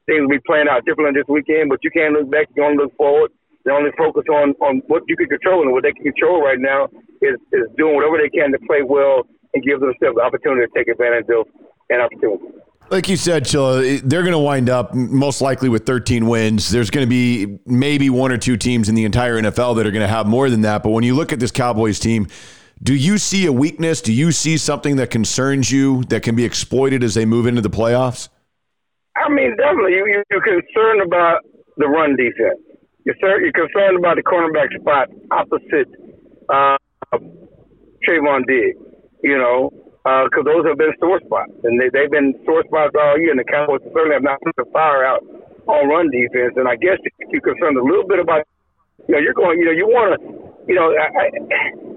[0.09, 1.69] things be playing out differently this weekend.
[1.69, 2.49] But you can't look back.
[2.55, 3.31] You only look forward.
[3.63, 6.59] They only focus on on what you can control, and what they can control right
[6.59, 6.89] now
[7.21, 10.71] is is doing whatever they can to play well and give themselves the opportunity to
[10.73, 11.45] take advantage of
[11.91, 12.57] an opportunity.
[12.89, 16.69] Like you said, Chilla, they're going to wind up most likely with 13 wins.
[16.69, 19.91] There's going to be maybe one or two teams in the entire NFL that are
[19.91, 20.83] going to have more than that.
[20.83, 22.27] But when you look at this Cowboys team,
[22.81, 24.01] Do you see a weakness?
[24.01, 27.61] Do you see something that concerns you that can be exploited as they move into
[27.61, 28.29] the playoffs?
[29.15, 29.93] I mean, definitely.
[29.93, 31.45] You, you're concerned about
[31.77, 32.59] the run defense.
[33.05, 35.87] You're, you're concerned about the cornerback spot opposite
[36.49, 36.77] uh,
[38.03, 38.79] Trevon Diggs,
[39.23, 39.69] you know,
[40.03, 41.51] because uh, those have been sore spots.
[41.63, 44.55] And they, they've been sore spots all year, and the Cowboys certainly have not put
[44.57, 45.23] the fire out
[45.67, 46.53] on run defense.
[46.57, 46.97] And I guess
[47.31, 48.43] you're concerned a little bit about,
[49.07, 51.29] you know, you're going, you know, you want to, you know, I,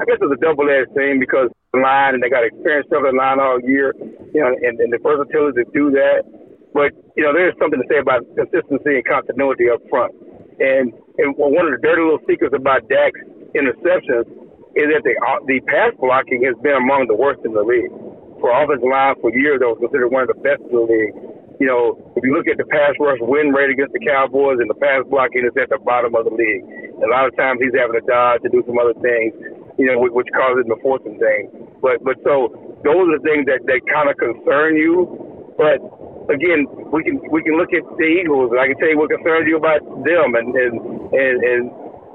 [0.00, 3.02] I, guess it's a double edged thing because the line, and they got experience of
[3.02, 3.94] the line all year,
[4.34, 6.26] you know, and, and the versatility to do that.
[6.74, 10.12] But, you know, there's something to say about consistency and continuity up front.
[10.60, 13.20] And, and one of the dirty little secrets about Dak's
[13.56, 14.28] interceptions
[14.76, 17.92] is that the, uh, the pass blocking has been among the worst in the league.
[18.40, 21.16] For offensive line for years, that was considered one of the best in the league.
[21.58, 24.68] You know, if you look at the pass rush win rate against the Cowboys and
[24.68, 26.64] the pass blocking is at the bottom of the league.
[27.00, 29.32] And a lot of times he's having to dodge to do some other things,
[29.80, 31.48] you know, which causes him to force some things.
[31.80, 32.52] But but so
[32.84, 35.08] those are the things that, that kind of concern you.
[35.56, 35.80] But
[36.28, 39.08] again, we can we can look at the Eagles, and I can tell you what
[39.08, 40.74] concerns you about them, and and
[41.12, 41.62] and, and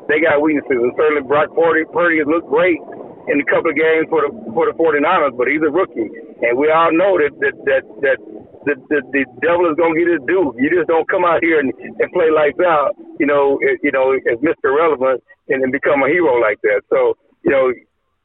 [0.05, 0.77] they got weaknesses.
[0.77, 2.77] And certainly Brock Purdy, Purdy has looked great
[3.29, 6.09] in a couple of games for the for the 49ers, but he's a rookie,
[6.45, 8.19] and we all know that that that that.
[8.65, 10.53] The, the, the devil is gonna get his due.
[10.57, 14.13] You just don't come out here and, and play lights out, you know, you know,
[14.13, 14.69] as Mr.
[14.69, 16.85] Relevant and, and become a hero like that.
[16.89, 17.73] So, you know,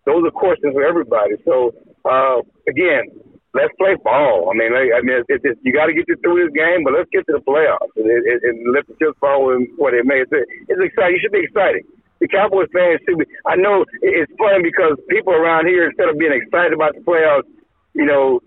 [0.04, 1.34] those are questions for everybody.
[1.44, 1.72] So,
[2.04, 3.08] uh, again,
[3.56, 4.52] let's play ball.
[4.52, 6.92] I mean, I mean, it's, it's, you got to get you through this game, but
[6.92, 9.48] let's get to the playoffs and, and, and let the chips fall
[9.80, 10.20] what it may.
[10.22, 11.16] It's, it's exciting.
[11.16, 11.82] You should be excited.
[12.20, 13.26] The Cowboys fans should be.
[13.44, 17.48] I know it's funny because people around here, instead of being excited about the playoffs,
[17.92, 18.40] you know,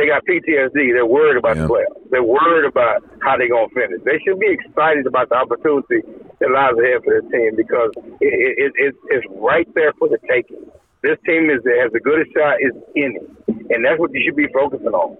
[0.00, 0.96] they got PTSD.
[0.96, 1.62] They're worried about yeah.
[1.62, 2.10] the playoffs.
[2.10, 4.00] They're worried about how they're going to finish.
[4.08, 6.00] They should be excited about the opportunity
[6.40, 7.92] that lies ahead for their team because
[8.24, 10.64] it, it, it, it's right there for the taking.
[11.02, 13.28] This team is has the good shot is in it,
[13.68, 15.16] and that's what you should be focusing on.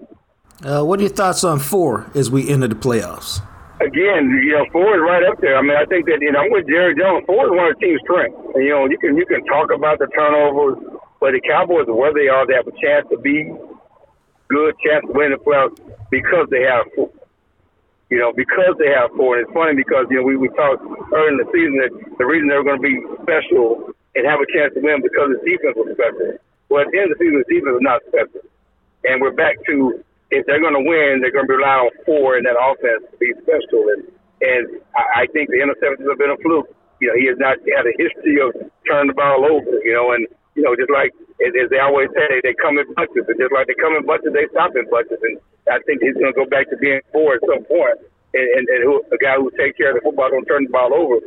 [0.65, 3.41] Uh, what are your thoughts on four as we enter the playoffs?
[3.81, 5.57] Again, you know, four is right up there.
[5.57, 7.25] I mean, I think that you know, I'm with Jerry Jones.
[7.25, 8.37] Four is one of the team's strengths.
[8.53, 10.77] And, you know, you can you can talk about the turnovers,
[11.19, 12.45] but the Cowboys where they are.
[12.45, 13.49] They have a chance to be
[14.51, 15.79] good, chance to win the playoffs
[16.11, 17.09] because they have four.
[18.11, 19.39] You know, because they have four.
[19.39, 20.83] And it's funny because you know we we talked
[21.15, 24.43] early in the season that the reason they were going to be special and have
[24.43, 26.35] a chance to win because his defense was special.
[26.67, 28.43] Well, at the end of the season, his defense was not special.
[29.07, 32.35] And we're back to if they're going to win, they're going to rely on four
[32.35, 33.87] in that offense to be special.
[33.95, 34.03] And
[34.41, 34.63] and
[34.95, 36.67] I, I think the interceptions have been a fluke.
[36.99, 38.51] You know, he has not had a history of
[38.87, 39.71] turning the ball over.
[39.83, 43.25] You know, and you know, just like as, they always say, they, come in bunches,
[43.25, 45.17] and just like they come in bunches, they stop in bunches.
[45.21, 47.97] And I think he's going to go back to being four at some point.
[48.31, 50.71] And, and, and who, a guy who takes care of the football, don't turn the
[50.71, 51.19] ball over.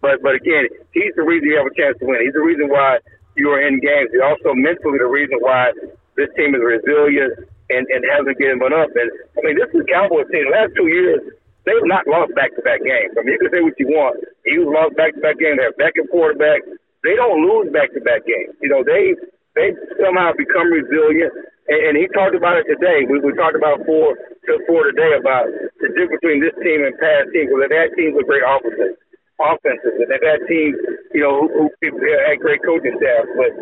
[0.00, 2.24] But but again, he's the reason you have a chance to win.
[2.24, 3.04] He's the reason why
[3.36, 4.08] you are in games.
[4.12, 5.72] He's also mentally the reason why
[6.16, 8.90] this team is resilient and, and hasn't given up.
[8.96, 10.48] And I mean, this is Cowboys team.
[10.48, 11.20] The last two years,
[11.68, 13.12] they've not lost back to back games.
[13.16, 14.24] I mean, you can say what you want.
[14.48, 15.60] Eagles lost back to back games.
[15.60, 16.64] They have backup quarterback.
[17.04, 18.56] They don't lose back to back games.
[18.64, 19.16] You know, they
[19.54, 21.32] they somehow become resilient.
[21.68, 23.06] And, and he talked about it today.
[23.06, 26.94] We, we talked about four to four today about the difference between this team and
[26.98, 27.50] past teams.
[27.50, 28.98] Because that team's a great opposite
[29.40, 30.76] offenses, and they've had teams,
[31.16, 31.96] you know, who, who
[32.28, 33.24] had great coaching staff.
[33.34, 33.52] But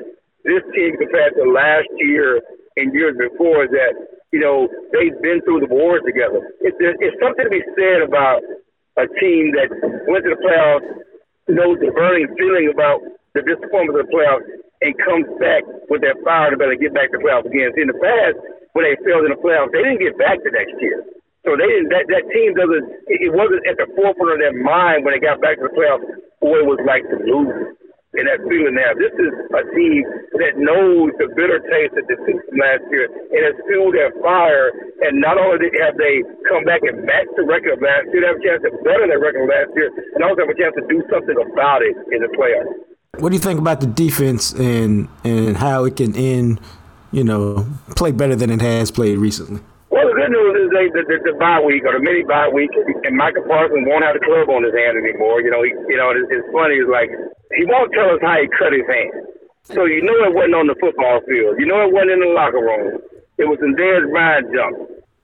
[0.42, 2.42] this team, compared to last year
[2.76, 3.94] and years before, is that
[4.34, 6.42] you know they've been through the wars together.
[6.60, 8.42] It's, it's something to be said about
[8.98, 9.70] a team that
[10.10, 10.86] went to the playoffs,
[11.46, 12.98] knows the burning feeling about
[13.34, 14.42] the disappointment of the playoffs,
[14.82, 17.74] and comes back with that fire to better get back to the playoffs again.
[17.74, 18.38] In the past,
[18.74, 21.02] when they failed in the playoffs, they didn't get back the next year.
[21.46, 21.90] So they didn't.
[21.90, 22.86] That, that team doesn't.
[23.08, 26.04] It wasn't at the forefront of their mind when they got back to the playoffs
[26.38, 27.74] what it was like to lose.
[28.16, 28.96] And that feeling now.
[28.96, 30.00] This is a team
[30.40, 34.72] that knows the bitter taste of defeat from last year and has fueled their fire.
[35.04, 38.30] And not only have they come back and match the record of last year, they
[38.32, 40.84] have a chance to better their record last year, and also have a chance to
[40.88, 42.80] do something about it in the playoffs.
[43.20, 46.60] What do you think about the defense and and how it can end?
[47.10, 47.66] You know,
[47.96, 51.32] play better than it has played recently Well, the good news is they, the, the,
[51.32, 54.52] the bye week or the mini bye week, and Micah Parsons won't have the club
[54.52, 55.40] on his hand anymore.
[55.40, 56.76] You know, he, you know, it's, it's funny.
[56.76, 57.08] It's like
[57.56, 59.24] he won't tell us how he cut his hand.
[59.64, 61.56] So you know it wasn't on the football field.
[61.56, 63.00] You know it wasn't in the locker room.
[63.40, 64.76] It was in Dez Bryant jump.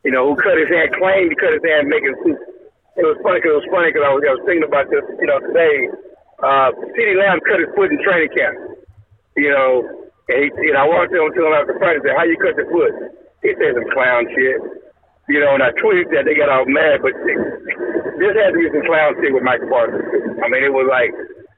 [0.05, 2.37] You know, who cut his hand, claimed he cut his hand making soup.
[2.97, 5.05] It was funny because it was funny because I was, I was thinking about this.
[5.21, 5.89] You know, today,
[6.45, 8.57] uh, CeeDee Lamb cut his foot in training camp.
[9.35, 9.89] You know,
[10.29, 12.05] and he, know, I walked up to him after practice.
[12.05, 12.93] Said, "How you cut your foot?"
[13.43, 14.61] He said some clown shit
[15.29, 18.69] you know, and I tweeted that they got all mad, but this had to be
[18.69, 20.05] some clown shit with Micah Parsons.
[20.45, 21.13] I mean, it was like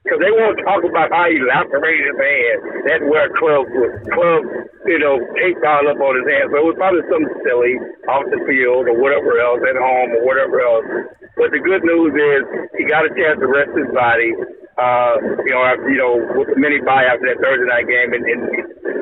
[0.07, 2.57] because they won't talk about how he lacerated his hand.
[2.87, 4.41] That's where club was club,
[4.87, 6.47] you know, taped all up on his hand.
[6.55, 7.75] So it was probably something silly
[8.07, 10.87] off the field or whatever else at home or whatever else.
[11.35, 12.41] But the good news is
[12.79, 14.31] he got a chance to rest his body.
[14.79, 18.13] Uh, you know, after, you know, with the mini bye after that Thursday night game,
[18.13, 18.41] and, and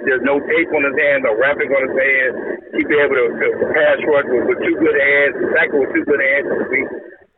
[0.08, 2.32] there's no tape on his hand, no wrapping on his hand.
[2.80, 6.08] He'd be able to, to pass rush with, with two good hands, tackle with two
[6.08, 6.48] good hands.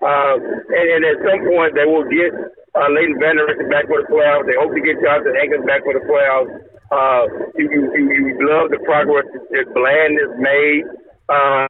[0.01, 2.29] Uh, and, and at some point, they will get
[2.77, 4.45] uh, Leighton Vander back for the playoffs.
[4.45, 6.53] They hope to get Johnathan Hankins back for the playoffs.
[6.87, 10.87] Uh, you, you, you, love the progress that Bland has made,
[11.27, 11.67] uh,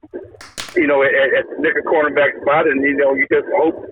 [0.78, 3.82] you know, at, at the nickel cornerback spot, and you know, you just hope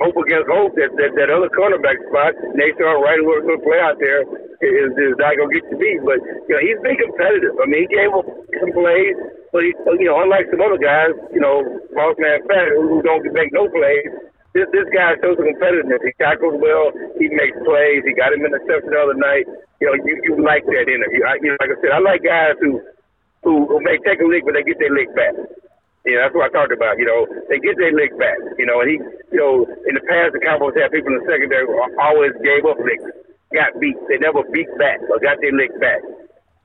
[0.00, 3.78] hope against hope that that, that other cornerback spot, Nahshon Wright, who going to play
[3.78, 4.26] out there,
[4.58, 6.02] is, is not going to get to be.
[6.02, 6.18] But
[6.50, 7.54] you know, he's been competitive.
[7.62, 8.26] I mean, he gave up
[8.58, 9.16] some plays,
[9.52, 9.60] but
[10.00, 11.60] you know, unlike some other guys, you know,
[11.92, 14.08] Boss Man Fat, who don't make no plays.
[14.56, 16.00] This this guy shows some competitiveness.
[16.04, 16.92] He tackles well.
[17.20, 18.04] He makes plays.
[18.04, 19.44] He got him in interception the other night.
[19.80, 21.24] You know, you you like that interview.
[21.24, 22.80] I, you know, like I said, I like guys who
[23.44, 25.36] who, who may take a lick, but they get their lick back.
[26.04, 26.98] Yeah, that's what I talked about.
[26.98, 28.38] You know, they get their lick back.
[28.58, 28.96] You know, and he,
[29.30, 32.66] you know, in the past, the Cowboys had people in the secondary who always gave
[32.66, 33.06] up licks,
[33.54, 33.96] got beat.
[34.08, 36.00] They never beat back or got their lick back.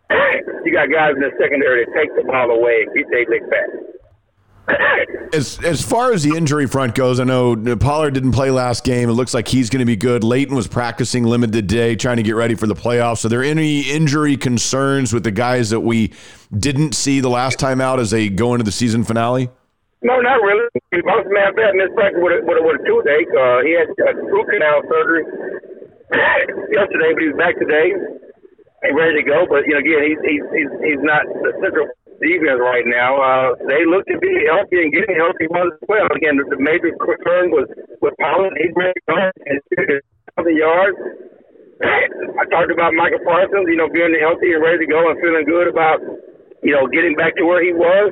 [0.10, 3.50] You got guys in the secondary that take the ball away and get their lick
[3.50, 3.70] back.
[5.34, 9.10] As as far as the injury front goes, I know Pollard didn't play last game.
[9.10, 10.24] It looks like he's going to be good.
[10.26, 13.24] Leighton was practicing limited day, trying to get ready for the playoffs.
[13.24, 16.12] Are there any injury concerns with the guys that we
[16.58, 19.50] didn't see the last time out as they go into the season finale?
[20.02, 20.68] No, not really.
[20.94, 23.32] Most man bet missed practice with a, with a, with a toothache.
[23.32, 25.24] Uh, he had a root canal surgery
[26.72, 27.94] yesterday, but he's back today
[28.84, 29.46] and ready to go.
[29.50, 31.88] But you know, again, he's he's he's, he's not the central
[32.22, 33.18] defense right now.
[33.18, 36.08] Uh, they look to be healthy and getting healthy as well.
[36.14, 37.70] Again, the, the major concern was
[38.02, 38.58] with Pollard.
[38.58, 39.60] He's ready to go and
[40.38, 40.98] thousand yards.
[41.82, 45.46] I talked about Micah Parsons, you know, being healthy and ready to go and feeling
[45.46, 46.02] good about,
[46.64, 48.10] you know, getting back to where he was.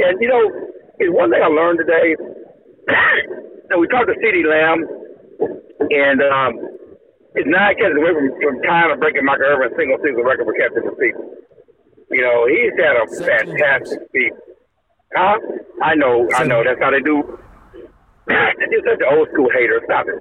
[0.00, 2.16] And, you know, it's one thing I learned today.
[3.68, 4.80] and we talked to CeeDee Lamb,
[5.92, 6.52] and um,
[7.34, 10.56] it's nine catches away from, from time of breaking Michael Irvin's single season record for
[10.56, 11.42] catching receivers.
[12.12, 14.40] You know, he's had a fantastic season.
[15.16, 15.40] Huh?
[15.82, 16.64] I know, I know.
[16.64, 17.24] That's how they do.
[18.28, 19.80] You're such an old school hater.
[19.84, 20.20] Stop it.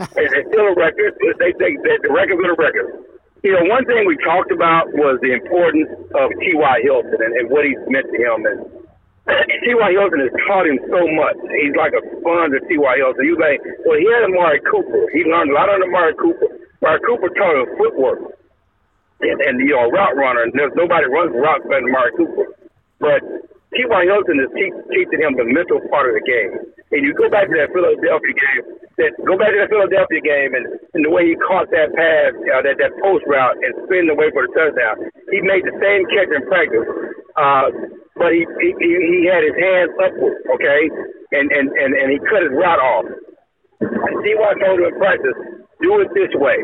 [0.16, 1.12] it's still a record.
[1.38, 3.04] They think that the record's a record.
[3.44, 6.76] You know, one thing we talked about was the importance of T.Y.
[6.84, 8.44] Hilton and, and what he's meant to him.
[8.44, 8.79] And
[9.64, 9.90] T.Y.
[9.92, 11.38] Hilton has taught him so much.
[11.62, 12.94] He's like a sponge of T.Y.
[12.98, 13.24] Hilton.
[13.24, 15.06] You like, well, he had Amari Cooper.
[15.12, 16.48] He learned a lot under Amari Cooper.
[16.82, 18.40] Amari Cooper taught him footwork
[19.20, 22.16] and, and you know, a route runner, and there's nobody runs routes better than Mark
[22.16, 22.46] Cooper.
[22.98, 23.20] But
[23.76, 24.02] T.Y.
[24.08, 26.52] Hilton is te- teaching him the mental part of the game.
[26.94, 28.64] And you go back to that Philadelphia game,
[28.98, 30.66] that go back to that Philadelphia game, and,
[30.96, 34.16] and the way he caught that pass, uh, that that post route, and spin the
[34.16, 35.06] way for the touchdown.
[35.30, 36.88] He made the same catch in practice,
[37.38, 37.68] uh,
[38.18, 40.82] but he, he he had his hands upward, okay,
[41.36, 43.06] and and and and he cut his route off.
[43.80, 44.50] T.Y.
[44.64, 45.38] told him in practice,
[45.82, 46.58] do it this way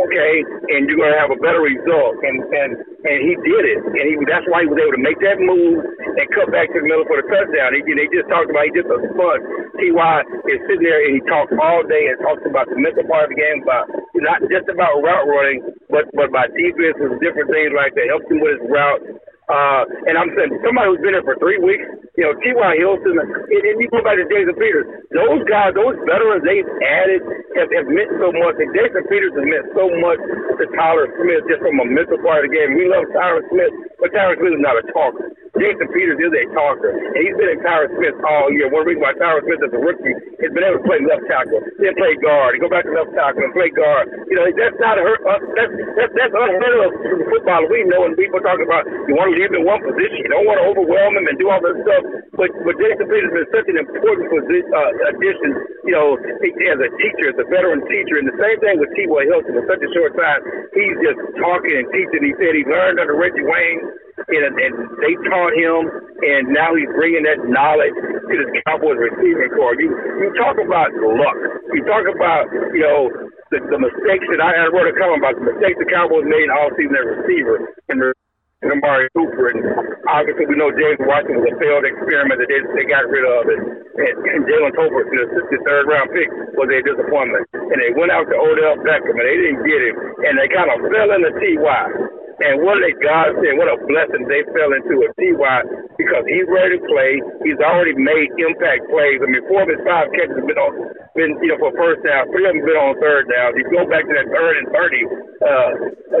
[0.00, 0.34] okay,
[0.72, 2.16] and you're gonna have a better result.
[2.24, 2.70] And and
[3.04, 5.84] and he did it, and he that's why he was able to make that move
[5.84, 7.76] and cut back to the middle for the touchdown.
[7.76, 9.44] He, they just talked about he just a sponge.
[9.76, 13.28] Ty is sitting there and he talks all day and talks about the mental part
[13.28, 13.88] of the game, about
[14.20, 15.60] not just about route running,
[15.92, 18.08] but but about defense and different things like that.
[18.08, 19.02] Helps him with his route.
[19.50, 22.72] Uh, and I'm saying somebody who's been here for three weeks, you know, T.Y.
[22.76, 24.84] Hilton, and, and you go back to Jason Peters,
[25.16, 27.24] those guys, those veterans they've added
[27.56, 28.56] have, have meant so much.
[28.60, 30.20] And Jason Peters has meant so much
[30.60, 32.76] to Tyler Smith just from a mental part of the game.
[32.76, 35.32] We love Tyler Smith, but Tyler Smith is not a talker.
[35.56, 38.72] Jason Peters is a talker, and he's been in Tyler Smith all year.
[38.72, 41.60] One reason why Tyler Smith is a rookie has been able to play left tackle,
[41.76, 44.08] then play guard, and go back to left tackle and play guard.
[44.32, 45.16] You know, that's not her.
[45.28, 48.08] Uh, that's that's that's unheard of the football we know.
[48.08, 50.66] And people talking about you want to leave in one position, you don't want to
[50.72, 52.01] overwhelm him and do all this stuff.
[52.36, 55.50] But but Jason Peters been such an important position, uh, addition.
[55.88, 59.22] You know, as a teacher, as a veteran teacher, and the same thing with T.Y.
[59.28, 59.58] Hilton.
[59.58, 60.40] In such a short time,
[60.72, 62.22] he's just talking and teaching.
[62.22, 63.80] He said he learned under Reggie Wayne
[64.28, 65.80] and, and they taught him,
[66.22, 69.76] and now he's bringing that knowledge to the Cowboys receiving corps.
[69.80, 71.38] You you talk about luck.
[71.72, 72.46] You talk about
[72.76, 73.08] you know
[73.50, 76.48] the, the mistakes that I, I wrote a comment about the mistakes the Cowboys made
[76.52, 77.56] all season at receiver
[77.88, 78.21] and.
[78.62, 79.60] And Amari Cooper, and
[80.06, 83.42] obviously we know James Washington was a failed experiment that they, they got rid of,
[83.50, 83.62] and,
[83.98, 87.42] and, and Jalen Tolbert, the, the third round pick, was a disappointment.
[87.58, 90.70] And they went out to Odell Beckham, and they didn't get him, and they kind
[90.70, 92.21] of fell into Ty.
[92.40, 95.68] And what a God said, what a blessing they fell into a Ty
[96.00, 97.20] because he's ready to play.
[97.44, 99.20] He's already made impact plays.
[99.20, 100.72] I mean, four of his five catches have been on
[101.12, 102.24] been, you know, for first down.
[102.32, 103.52] Three of them been on third down.
[103.52, 105.04] You go back to that third and 30
[105.44, 105.70] uh,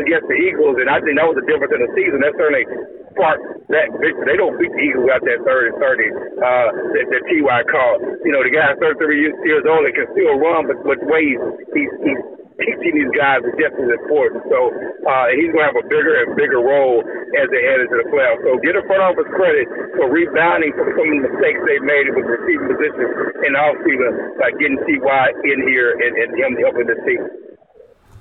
[0.04, 2.20] against the Eagles, and I think that was the difference in the season.
[2.20, 2.68] That certainly
[3.16, 4.24] sparked that victory.
[4.28, 6.12] They don't beat the Eagles out that third and 30
[6.44, 7.58] uh, that, that T.Y.
[7.72, 8.00] called.
[8.20, 11.40] You know, the guy 33 years old and can still run, but with ways
[11.72, 12.20] he's, he's
[12.60, 14.44] teaching these guys is just as important.
[14.48, 14.72] So
[15.08, 17.00] uh, he's going to have a bigger and bigger role
[17.38, 18.42] as they head into the playoffs.
[18.44, 19.66] So get a front office credit
[19.96, 23.06] for rebounding from some of the mistakes they made with receiving position
[23.46, 27.22] in the offseason by getting Ty in here and, and him helping the team.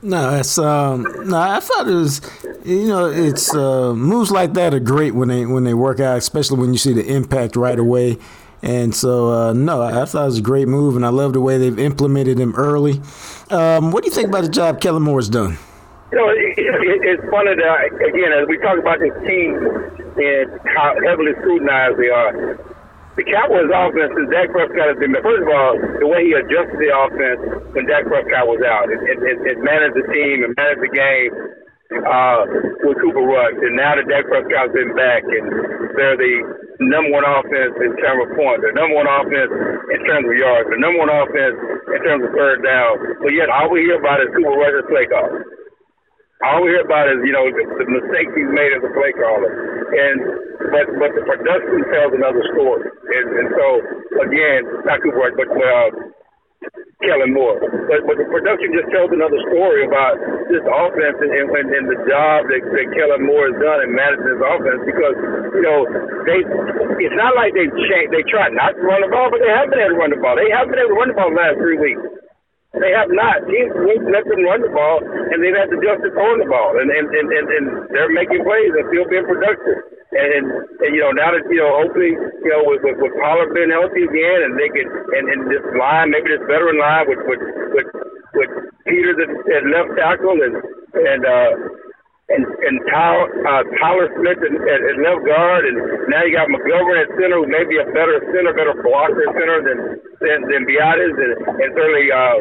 [0.03, 1.37] No, it's um, no.
[1.37, 2.21] I thought it was,
[2.65, 6.17] you know, it's uh, moves like that are great when they when they work out,
[6.17, 8.17] especially when you see the impact right away.
[8.63, 11.41] And so, uh, no, I thought it was a great move, and I love the
[11.41, 13.01] way they've implemented him early.
[13.51, 15.59] Um, what do you think about the job Kellen Moore has done?
[16.11, 19.59] You know, it, it, it's funny that, again, as we talk about this team
[20.15, 22.31] and how heavily scrutinized they are,
[23.19, 26.79] the Cowboys' offense since Dak Prescott has been, first of all, the way he adjusted
[26.79, 27.43] the offense
[27.75, 31.31] when Dak Prescott was out, it, it, it managed the team and managed the game
[32.07, 32.47] uh,
[32.87, 33.59] with Cooper Rush.
[33.59, 35.47] And now that Dak Prescott's been back, and
[35.99, 36.35] they're the
[36.89, 39.51] number one offense in terms of points, the number one offense
[39.93, 41.57] in terms of yards, the number one offense
[41.93, 42.93] in terms of third down.
[43.21, 45.29] But yet, all we hear about is Cooper Rush's play call.
[46.41, 49.13] All we hear about is, you know, the, the mistakes he's made as a play
[49.13, 49.51] caller.
[49.93, 50.17] And
[50.73, 52.89] but but the production tells another story.
[52.89, 53.67] And, and so
[54.25, 55.89] again, not Cooper Rush, but uh,
[57.01, 57.57] Kellen Moore.
[57.89, 60.21] But, but the production just tells another story about
[60.53, 64.39] this offense and, and, and the job that, that Kellen Moore has done in this
[64.39, 65.17] offense because,
[65.57, 65.79] you know,
[66.29, 66.39] they
[67.01, 68.13] it's not like they've changed.
[68.13, 70.21] They tried not to run the ball, but they haven't been able to run the
[70.21, 70.37] ball.
[70.37, 72.20] They haven't been able to run the ball the last three weeks.
[72.71, 73.43] They have not.
[73.43, 76.87] Won't let them run the ball, and they've had to just throwing the ball, and
[76.87, 79.91] and, and, and and they're making plays and still being productive.
[80.15, 80.47] And,
[80.79, 83.75] and you know now that you know hopefully you know with with, with Pollard being
[83.75, 87.43] healthy again, and they can and, and this line maybe this veteran line with with
[87.75, 87.89] with,
[88.39, 88.51] with
[88.87, 90.55] Peters at left tackle and
[90.95, 91.51] and uh
[92.29, 95.77] and and Tyler, uh, Tyler Smith at, at, at left guard, and
[96.07, 99.59] now you got McGovern at center, who may be a better center, better blocker center
[99.65, 99.79] than
[100.21, 102.37] than, than Biadasz, and, and certainly uh,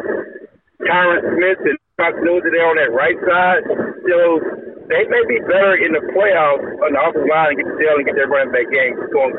[0.87, 3.63] Tyron Smith and continuity there on that right side.
[4.05, 4.17] So
[4.89, 7.95] they may be better in the playoffs on the offensive line and get the deal
[7.99, 9.35] and get their running back game going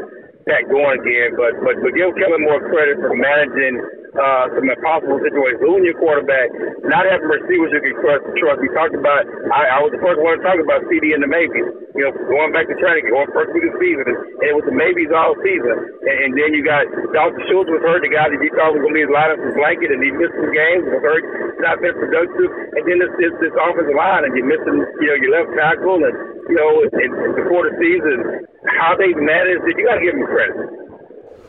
[0.45, 1.37] back going again.
[1.39, 5.63] But but but give Kellen Moore credit for managing uh, some impossible situations.
[5.63, 6.51] Losing your quarterback,
[6.83, 8.23] not having receivers you can trust.
[8.39, 8.59] trust.
[8.59, 9.23] We talked about.
[9.51, 11.67] I, I was the first one to talk about CeeDee and the maybes.
[11.95, 14.67] You know, going back to training, going first week of the season, and it was
[14.67, 15.75] the maybes all season.
[16.07, 18.83] And, and then you got Dalton Schultz was hurt, the guy that you thought was
[18.83, 21.23] going to be his lineup was blanket, and he missed some games, was hurt,
[21.63, 22.49] not been productive.
[22.75, 25.99] And then this this, this offensive line, and you're missing, you know, your left tackle,
[26.03, 26.15] and
[26.51, 28.43] you know, and, and before the season,
[28.79, 30.80] how they managed it, you got to give them credit.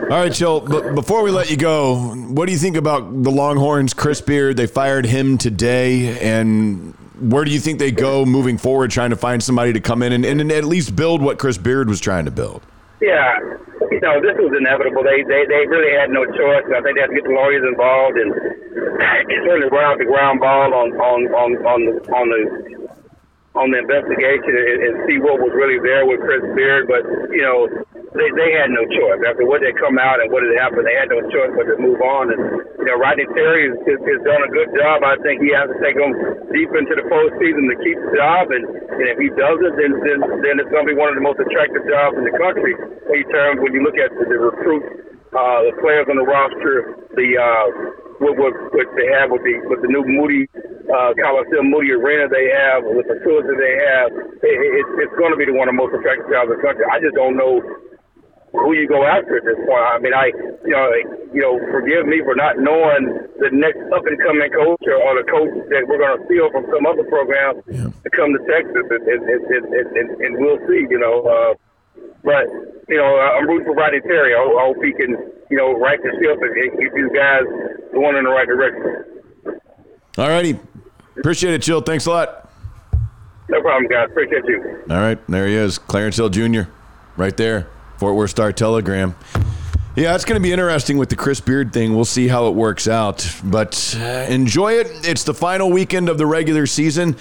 [0.03, 0.61] All right, Chill.
[0.61, 3.95] But before we let you go, what do you think about the Longhorns?
[3.95, 8.91] Chris Beard, they fired him today, and where do you think they go moving forward,
[8.91, 11.89] trying to find somebody to come in and, and at least build what Chris Beard
[11.89, 12.63] was trying to build?
[13.01, 13.39] Yeah,
[13.91, 15.03] you know, this was inevitable.
[15.03, 16.67] They they, they really had no choice.
[16.71, 18.31] I think they had to get the lawyers involved and
[19.47, 22.82] certainly round the ground ball on on on on the on the
[23.53, 26.89] on the investigation and, and see what was really there with Chris Beard.
[26.89, 27.69] But you know,
[28.17, 30.89] they they had no choice after what had come out and what had happened.
[30.89, 32.33] They had no choice but to move on.
[32.33, 32.41] And
[32.81, 35.05] you know, Rodney Terry has, has done a good job.
[35.05, 36.13] I think he has to take them
[36.53, 38.53] deep into the postseason to keep the job.
[38.53, 41.25] And, and if he doesn't, then then then it's going to be one of the
[41.25, 45.13] most attractive jobs in the country in terms when you look at the, the recruits.
[45.33, 49.55] Uh, the players on the roster, the uh, what, what, what they have with the
[49.67, 50.47] with the new Moody
[50.87, 55.35] uh, Coliseum Moody Arena they have, with the facility they have, it, it, it's going
[55.35, 56.87] to be the one of the most attractive jobs in the country.
[56.87, 57.59] I just don't know
[58.55, 59.83] who you go after at this point.
[59.83, 60.31] I mean, I
[60.63, 60.87] you know
[61.35, 65.13] you know forgive me for not knowing the next up and coming coach or, or
[65.19, 67.91] the coach that we're going to steal from some other program yeah.
[67.91, 69.65] to come to Texas, and, and, and,
[69.99, 70.87] and, and we'll see.
[70.87, 71.27] You know.
[71.27, 71.55] Uh,
[72.25, 72.47] but
[72.89, 74.35] you know, I'm rooting for Rodney Terry.
[74.35, 75.11] I, I hope he can,
[75.51, 77.43] you know, right the ship and keep these guys
[77.93, 79.61] going in the right direction.
[80.19, 80.59] All righty,
[81.17, 81.81] appreciate it, Chill.
[81.81, 82.51] Thanks a lot.
[83.49, 84.09] No problem, guys.
[84.11, 84.83] Appreciate you.
[84.91, 86.63] All right, there he is, Clarence Hill Jr.
[87.17, 89.15] Right there, Fort Worth Star Telegram.
[89.95, 91.95] Yeah, it's going to be interesting with the Chris Beard thing.
[91.95, 93.31] We'll see how it works out.
[93.45, 94.87] But uh, enjoy it.
[95.07, 97.17] It's the final weekend of the regular season.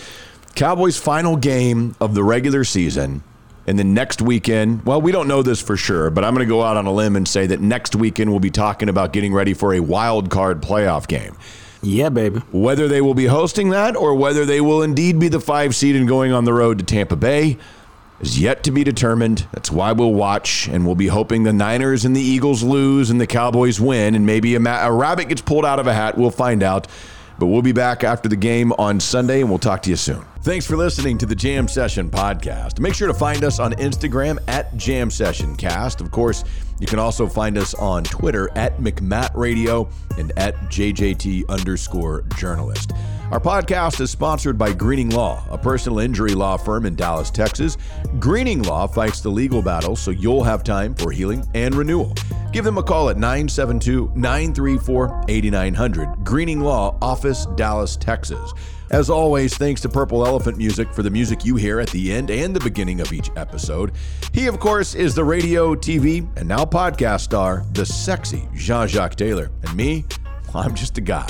[0.55, 3.23] Cowboys' final game of the regular season.
[3.71, 6.49] And then next weekend, well, we don't know this for sure, but I'm going to
[6.49, 9.33] go out on a limb and say that next weekend we'll be talking about getting
[9.33, 11.37] ready for a wild card playoff game.
[11.81, 12.39] Yeah, baby.
[12.51, 15.95] Whether they will be hosting that or whether they will indeed be the five seed
[15.95, 17.57] and going on the road to Tampa Bay,
[18.19, 19.47] is yet to be determined.
[19.53, 23.21] That's why we'll watch, and we'll be hoping the Niners and the Eagles lose and
[23.21, 26.17] the Cowboys win, and maybe a, ma- a rabbit gets pulled out of a hat.
[26.17, 26.87] We'll find out.
[27.41, 30.23] But we'll be back after the game on Sunday, and we'll talk to you soon.
[30.43, 32.79] Thanks for listening to the Jam Session podcast.
[32.79, 36.01] Make sure to find us on Instagram at Jam Session Cast.
[36.01, 36.43] Of course,
[36.79, 39.89] you can also find us on Twitter at McMatt Radio
[40.19, 42.91] and at JJT underscore journalist.
[43.31, 47.77] Our podcast is sponsored by Greening Law, a personal injury law firm in Dallas, Texas.
[48.19, 52.13] Greening Law fights the legal battle so you'll have time for healing and renewal.
[52.51, 56.25] Give them a call at 972 934 8900.
[56.25, 58.51] Greening Law Office, Dallas, Texas.
[58.89, 62.29] As always, thanks to Purple Elephant Music for the music you hear at the end
[62.29, 63.93] and the beginning of each episode.
[64.33, 69.15] He, of course, is the radio, TV, and now podcast star, the sexy Jean Jacques
[69.15, 69.49] Taylor.
[69.63, 70.03] And me,
[70.53, 71.29] I'm just a guy,